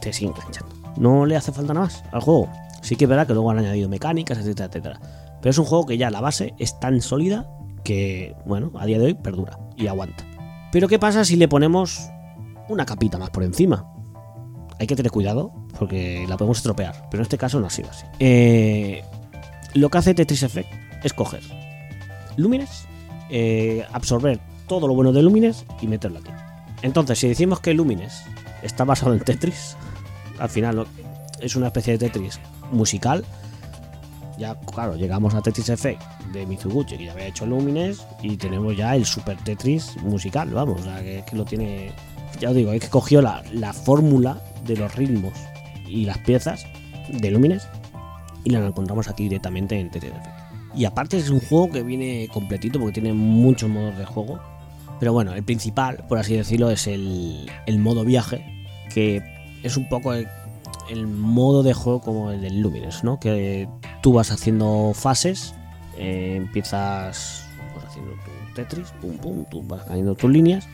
[0.03, 0.75] te sigue enganchando.
[0.99, 2.51] No le hace falta nada más al juego.
[2.83, 5.01] Sí que es verdad que luego han añadido mecánicas, etcétera, etcétera.
[5.41, 7.49] Pero es un juego que ya la base es tan sólida
[7.85, 10.25] que, bueno, a día de hoy perdura y aguanta.
[10.73, 12.11] Pero ¿qué pasa si le ponemos
[12.69, 13.93] una capita más por encima?
[14.79, 17.91] Hay que tener cuidado porque la podemos estropear, pero en este caso no ha sido
[17.91, 18.07] así.
[18.19, 19.03] Eh,
[19.75, 20.69] lo que hace Tetris Effect
[21.03, 21.43] es coger
[22.37, 22.87] Lumines,
[23.31, 26.31] eh, absorber todo lo bueno de Lumines y meterlo aquí.
[26.83, 28.23] Entonces, si decimos que Lumines
[28.63, 29.77] está basado en Tetris,
[30.39, 30.87] al final
[31.41, 32.41] es una especie de Tetris
[32.71, 33.25] musical.
[34.39, 36.03] Ya, claro, llegamos a Tetris Effect
[36.33, 40.81] de Mizuguchi, que ya había hecho Lumines, y tenemos ya el Super Tetris musical, vamos,
[40.81, 41.93] o sea, que, lo tiene.
[42.41, 43.43] Ya os digo, es que cogió la,
[43.73, 45.35] fórmula de los ritmos
[45.87, 46.65] y las piezas
[47.09, 47.67] de Lumines
[48.45, 50.41] y la encontramos aquí directamente en Tetris Effect.
[50.75, 54.41] Y aparte es un juego que viene completito porque tiene muchos modos de juego.
[55.01, 58.65] Pero bueno, el principal, por así decirlo, es el, el modo viaje,
[58.95, 59.23] que
[59.63, 60.29] es un poco el
[61.07, 63.21] modo de juego como el del Lumines, ¿no?
[63.21, 63.69] Que
[64.03, 65.55] tú vas haciendo fases,
[65.97, 68.13] eh, empiezas pues, haciendo
[68.55, 70.69] Tetris, pum, pum, tú vas cayendo tus líneas.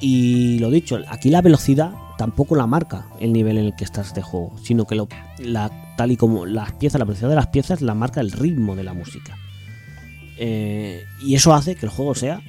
[0.00, 4.14] Y lo dicho, aquí la velocidad tampoco la marca el nivel en el que estás
[4.14, 7.48] de juego, sino que lo, la, tal y como las piezas, la velocidad de las
[7.48, 9.36] piezas la marca el ritmo de la música.
[10.38, 12.40] Eh, y eso hace que el juego sea,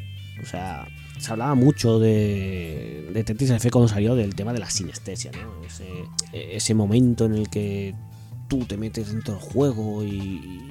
[0.42, 0.88] o sea,
[1.18, 5.66] se hablaba mucho de, de Tetris Effect cuando salió del tema de la sinestesia, ¿no?
[5.66, 5.88] ese,
[6.34, 7.96] ese momento en el que
[8.48, 10.62] tú te metes dentro del juego y,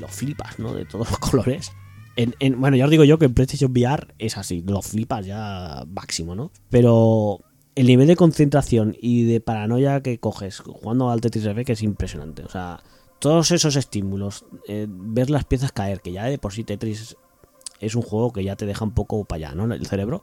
[0.00, 0.74] lo flipas, ¿no?
[0.74, 1.72] De todos los colores.
[2.16, 5.24] En, en- bueno, ya os digo yo que en PlayStation VR es así, lo flipas
[5.26, 6.50] ya máximo, ¿no?
[6.70, 7.40] Pero
[7.74, 12.42] el nivel de concentración y de paranoia que coges jugando al Tetris Effect es impresionante.
[12.42, 12.80] O sea,
[13.20, 17.16] todos esos estímulos, eh, ver las piezas caer, que ya de por sí Tetris
[17.80, 19.72] es un juego que ya te deja un poco para allá, ¿no?
[19.72, 20.22] El cerebro.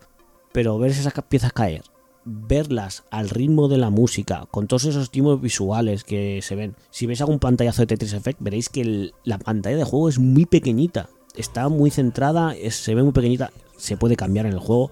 [0.52, 1.84] Pero ver esas piezas caer,
[2.26, 6.76] verlas al ritmo de la música, con todos esos estímulos visuales que se ven.
[6.92, 10.46] Si veis algún pantallazo de Tetris Effect, veréis que la pantalla de juego es muy
[10.46, 11.10] pequeñita.
[11.36, 13.52] Está muy centrada, se ve muy pequeñita.
[13.78, 14.92] Se puede cambiar en el juego,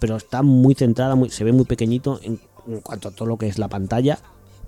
[0.00, 2.40] pero está muy centrada, muy- se ve muy pequeñito en
[2.82, 4.18] cuanto a todo lo que es la pantalla.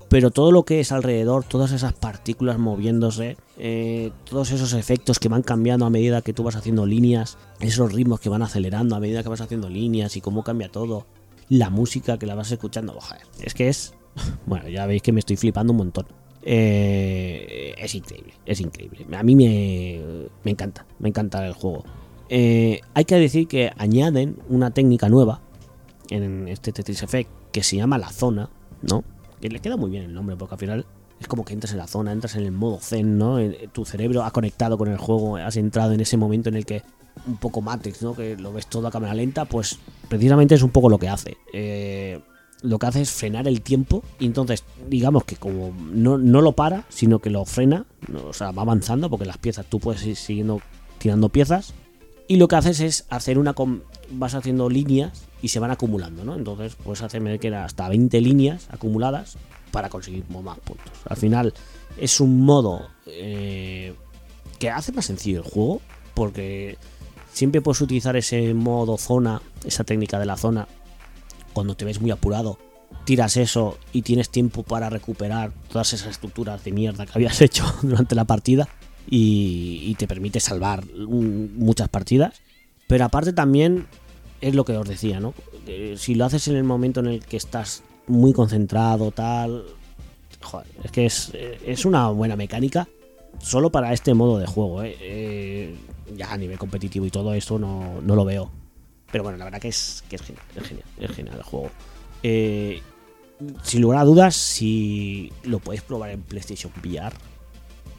[0.09, 5.29] Pero todo lo que es alrededor, todas esas partículas moviéndose, eh, todos esos efectos que
[5.29, 9.01] van cambiando a medida que tú vas haciendo líneas, esos ritmos que van acelerando a
[9.01, 11.07] medida que vas haciendo líneas y cómo cambia todo,
[11.51, 13.95] la música que la vas escuchando, joder, es que es,
[14.47, 16.07] bueno, ya veis que me estoy flipando un montón.
[16.43, 19.07] Eh, es increíble, es increíble.
[19.15, 20.01] A mí me,
[20.45, 21.85] me encanta, me encanta el juego.
[22.31, 25.41] Eh, hay que decir que añaden una técnica nueva
[26.11, 28.51] en este Tetris Effect que se llama la zona,
[28.83, 29.05] ¿no?
[29.41, 30.87] Que le queda muy bien el nombre porque al final
[31.21, 33.39] es como que entras en la zona, entras en el modo zen, ¿no?
[33.39, 36.65] Eh, Tu cerebro ha conectado con el juego, has entrado en ese momento en el
[36.65, 36.83] que
[37.27, 38.15] un poco Matrix, ¿no?
[38.15, 39.79] Que lo ves todo a cámara lenta, pues
[40.09, 41.37] precisamente es un poco lo que hace.
[41.53, 42.21] Eh,
[42.63, 46.53] lo que hace es frenar el tiempo y entonces digamos que como no, no lo
[46.53, 47.87] para, sino que lo frena,
[48.27, 50.61] o sea, va avanzando porque las piezas tú puedes ir siguiendo
[50.99, 51.75] tirando piezas
[52.29, 53.55] y lo que haces es hacer una
[54.11, 56.37] vas haciendo líneas y se van acumulando, ¿no?
[56.37, 59.39] Entonces puedes hacer que era hasta 20 líneas acumuladas
[59.73, 60.93] para conseguir más puntos.
[61.09, 61.55] Al final
[61.97, 63.95] es un modo eh,
[64.59, 65.81] que hace más sencillo el juego
[66.13, 66.77] porque
[67.33, 70.69] siempre puedes utilizar ese modo zona, esa técnica de la zona
[71.55, 72.59] cuando te ves muy apurado.
[73.05, 77.65] Tiras eso y tienes tiempo para recuperar todas esas estructuras de mierda que habías hecho
[77.81, 78.69] durante la partida
[79.11, 82.41] y, te permite salvar muchas partidas.
[82.87, 83.87] Pero aparte también
[84.41, 85.35] es lo que os decía, ¿no?
[85.67, 89.65] Eh, si lo haces en el momento en el que estás muy concentrado, tal.
[90.41, 92.89] Joder, es que es, eh, es una buena mecánica
[93.41, 94.97] solo para este modo de juego, ¿eh?
[95.01, 95.77] Eh,
[96.17, 98.51] ya a nivel competitivo y todo esto no, no lo veo.
[99.11, 101.71] Pero bueno, la verdad que es, que es genial, es genial, es genial el juego.
[103.63, 107.15] Sin lugar a dudas, si lo podéis probar en PlayStation VR,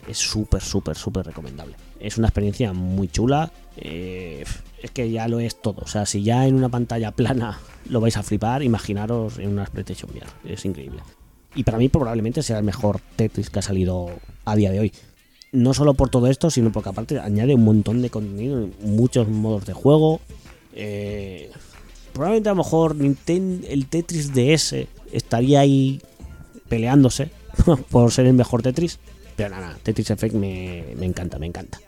[0.07, 1.75] es súper, súper, súper recomendable.
[1.99, 3.51] Es una experiencia muy chula.
[3.77, 4.43] eh,
[4.81, 5.81] es que ya lo es todo.
[5.81, 9.65] O sea, si ya en una pantalla plana lo vais a flipar, imaginaros en una
[9.65, 10.27] PlayStation VR.
[10.45, 11.01] Es increíble.
[11.55, 14.09] Y para mí probablemente sea el mejor Tetris que ha salido
[14.45, 14.93] a día de hoy.
[15.51, 19.65] No solo por todo esto, sino porque aparte añade un montón de contenido, muchos modos
[19.65, 20.21] de juego.
[20.75, 21.49] eh,
[22.13, 26.01] probablemente a lo mejor Nintendo, el Tetris DS estaría ahí
[26.69, 27.31] peleándose
[27.89, 28.99] por ser el mejor Tetris.
[29.39, 31.79] Pero nada, Tetris Effect me, me encanta, me encanta.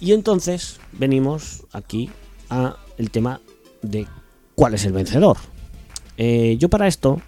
[0.00, 2.08] Y entonces venimos aquí
[2.48, 3.42] a el tema
[3.82, 4.06] de
[4.54, 5.36] cuál es el vencedor.
[6.16, 7.20] Eh, yo para esto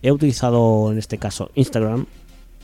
[0.00, 2.06] he utilizado en este caso Instagram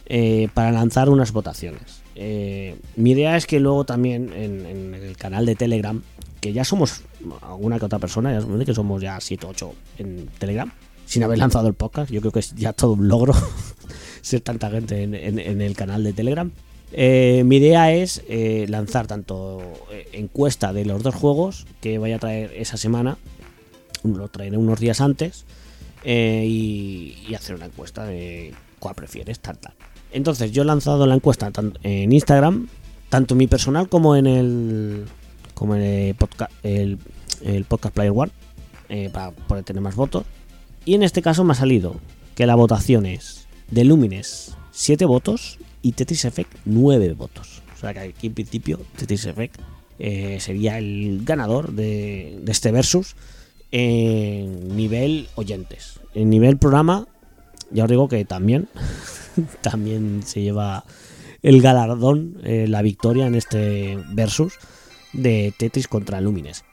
[0.06, 2.00] eh, para lanzar unas votaciones.
[2.14, 6.02] Eh, mi idea es que luego también en, el canal de Telegram,
[6.40, 7.02] que ya somos
[7.42, 10.72] alguna que otra persona, ya sabéis que somos ya 7 o 8 en Telegram,
[11.04, 13.34] sin haber lanzado el podcast, yo creo que es ya todo un logro
[14.22, 16.50] ser tanta gente en, el canal de Telegram.
[16.92, 19.60] Eh, mi idea es eh, lanzar tanto
[19.92, 23.16] eh, encuesta de los dos juegos que vaya a traer esa semana,
[24.02, 25.44] lo traeré unos días antes,
[26.04, 29.74] y, y hacer una encuesta de cuál prefieres, tal, tal.
[30.12, 31.52] Entonces, yo he lanzado la encuesta
[31.82, 32.68] en Instagram,
[33.08, 35.04] tanto en mi personal como en el
[35.54, 36.50] como el podcast,
[37.94, 38.32] Player One,
[39.12, 40.24] para poder tener más votos.
[40.86, 41.96] Y en este caso me ha salido
[42.34, 43.39] que la votación es
[43.70, 47.62] de Lumines 7 votos y Tetris Effect 9 votos.
[47.74, 49.60] O sea que aquí en principio Tetris Effect
[49.98, 53.16] eh, sería el ganador de, este versus
[53.70, 56.00] en nivel oyentes.
[56.14, 57.06] En nivel programa,
[57.70, 58.68] ya os digo que también,
[59.60, 60.84] también se lleva
[61.42, 64.54] el galardón, eh, la victoria en este versus
[65.12, 66.64] de Tetris contra Lumines.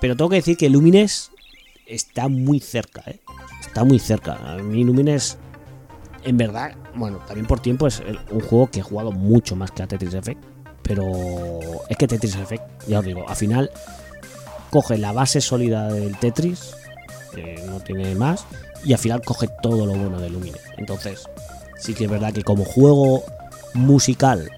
[0.00, 1.30] Pero tengo que decir que Lumines
[1.86, 3.20] está muy cerca, ¿eh?
[3.60, 4.34] Está muy cerca.
[4.34, 5.38] A mí Lumines,
[6.26, 9.82] en verdad, bueno, también por tiempo es un juego que he jugado mucho más que
[9.82, 10.42] a Tetris Effect.
[10.82, 11.06] Pero
[11.88, 13.70] es que Tetris Effect, ya os digo, al final
[14.70, 16.74] coge la base sólida del Tetris,
[17.34, 18.44] que no tiene más,
[18.84, 20.60] y al final coge todo lo bueno de Lumines.
[20.76, 21.28] Entonces,
[21.78, 23.22] sí que es verdad que como juego
[23.74, 24.50] musical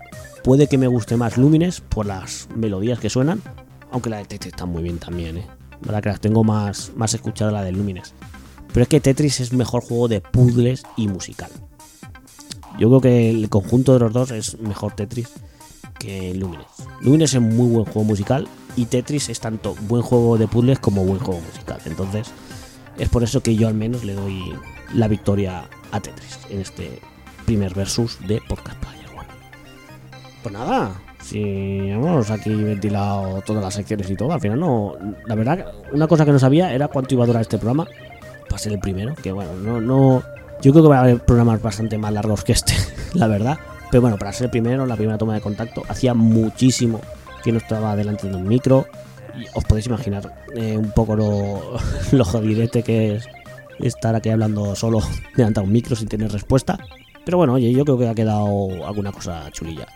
[0.43, 3.43] puede que me guste más Lumines por las melodías que suenan,
[3.91, 5.47] aunque la de Tetris está muy bien también, ¿eh?
[5.81, 8.15] Verdad que las tengo más, más escuchada la de Lumines.
[8.73, 11.51] Pero es que Tetris es mejor juego de puzzles y musical.
[12.79, 15.29] Yo creo que el conjunto de los dos es mejor Tetris
[15.99, 16.67] que Lumines.
[17.01, 18.47] Lumines es muy buen juego musical
[18.77, 21.81] y Tetris es tanto buen juego de puzzles como buen juego musical.
[21.87, 22.29] Entonces,
[22.99, 24.55] es por eso que yo al menos le doy
[24.95, 27.01] la victoria a Tetris en este
[27.47, 29.29] primer versus de Podcast Player One.
[30.43, 34.95] Pues nada, si hemos aquí ventilado todas las secciones y todo, al final no.
[35.27, 37.87] La verdad, una cosa que no sabía era cuánto iba a durar este programa.
[38.59, 40.25] Para ser el primero, que bueno, no, no.
[40.61, 42.75] Yo creo que va a haber programas bastante más largos que este,
[43.15, 43.57] la verdad.
[43.89, 47.01] Pero bueno, para ser el primero, la primera toma de contacto, hacía muchísimo
[47.45, 48.87] que no estaba delante de un micro.
[49.39, 51.79] Y os podéis imaginar eh, un poco lo,
[52.11, 53.29] lo jodidete que es
[53.79, 55.03] estar aquí hablando solo
[55.37, 56.81] delante de un micro sin tener respuesta.
[57.25, 59.87] Pero bueno, oye, yo creo que ha quedado alguna cosa chulilla.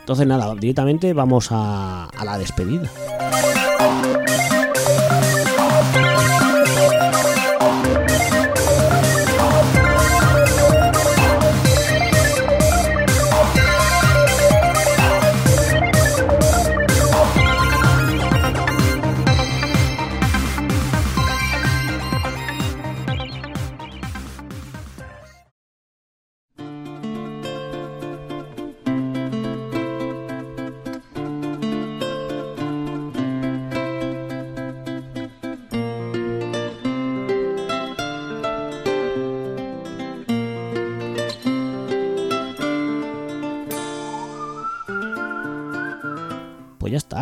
[0.00, 2.90] Entonces nada, directamente vamos a, a la despedida.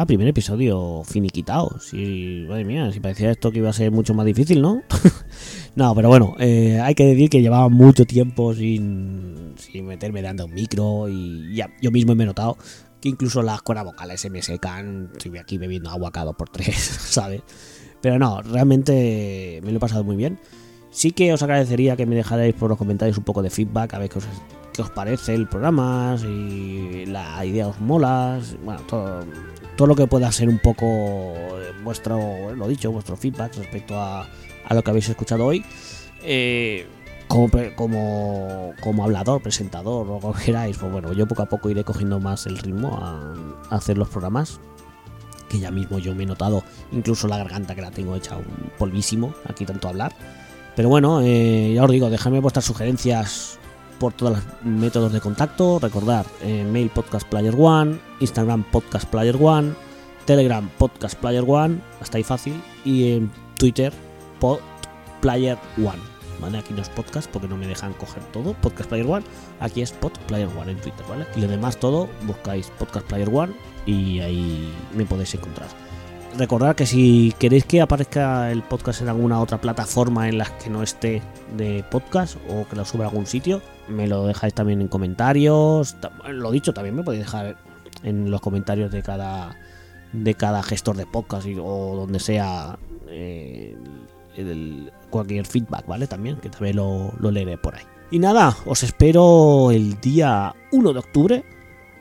[0.08, 1.78] Primer episodio finiquitado.
[1.80, 4.82] Si, madre mía, si parecía esto que iba a ser mucho más difícil, ¿no?
[5.76, 10.46] no, pero bueno, eh, hay que decir que llevaba mucho tiempo sin, sin meterme dando
[10.46, 12.56] un micro y ya yo mismo me he notado
[13.00, 15.10] que incluso las cuerdas vocales se me secan.
[15.12, 17.42] Estoy aquí bebiendo agua cada dos por tres, ¿sabes?
[18.00, 20.40] Pero no, realmente me lo he pasado muy bien.
[20.90, 23.98] Sí que os agradecería que me dejarais por los comentarios un poco de feedback, a
[23.98, 24.24] ver qué os,
[24.72, 29.20] qué os parece el programa, si la idea os mola, bueno, todo,
[29.78, 34.26] todo lo que pueda ser un poco eh, vuestro, lo dicho, vuestro feedback respecto a,
[34.64, 35.64] a lo que habéis escuchado hoy.
[36.24, 36.84] Eh,
[37.28, 41.84] como, como, como hablador, presentador, o como queráis, pues bueno, yo poco a poco iré
[41.84, 43.34] cogiendo más el ritmo a,
[43.70, 44.58] a hacer los programas.
[45.48, 48.72] Que ya mismo yo me he notado, incluso la garganta que la tengo hecha un
[48.78, 50.12] polvísimo, aquí tanto hablar.
[50.74, 53.57] Pero bueno, eh, ya os digo, dejadme vuestras sugerencias
[53.98, 55.78] por todos los métodos de contacto.
[55.78, 59.72] Recordar, eh, mail podcast player one, Instagram podcast player one,
[60.24, 63.92] Telegram podcast player one, hasta ahí fácil, y en Twitter
[64.40, 64.60] pod
[65.20, 65.98] player one.
[66.40, 66.58] ¿Vale?
[66.58, 69.24] Aquí no es podcast porque no me dejan coger todo, podcast player one,
[69.58, 71.26] aquí es pod player one en Twitter, ¿vale?
[71.34, 73.52] Y lo demás todo, buscáis podcast player one
[73.86, 75.68] y ahí me podéis encontrar.
[76.36, 80.70] Recordad que si queréis que aparezca el podcast en alguna otra plataforma en la que
[80.70, 81.22] no esté
[81.56, 85.94] de podcast o que lo suba a algún sitio, me lo dejáis también en comentarios.
[86.00, 87.56] Ta- Lo dicho, también me podéis dejar
[88.02, 89.56] en los comentarios de cada
[90.12, 92.78] de cada gestor de podcast o donde sea
[93.08, 93.76] eh,
[95.10, 96.06] cualquier feedback, ¿vale?
[96.06, 97.82] También, que también lo, lo leeré por ahí.
[98.10, 101.44] Y nada, os espero el día 1 de octubre,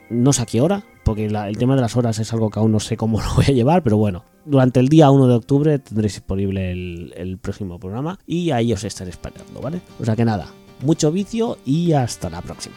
[0.09, 2.71] no sé a qué hora, porque el tema de las horas es algo que aún
[2.71, 5.79] no sé cómo lo voy a llevar, pero bueno, durante el día 1 de octubre
[5.79, 9.81] tendréis disponible el próximo programa y ahí os estaré esperando, ¿vale?
[9.99, 10.47] O sea que nada,
[10.81, 12.75] mucho vicio y hasta la próxima.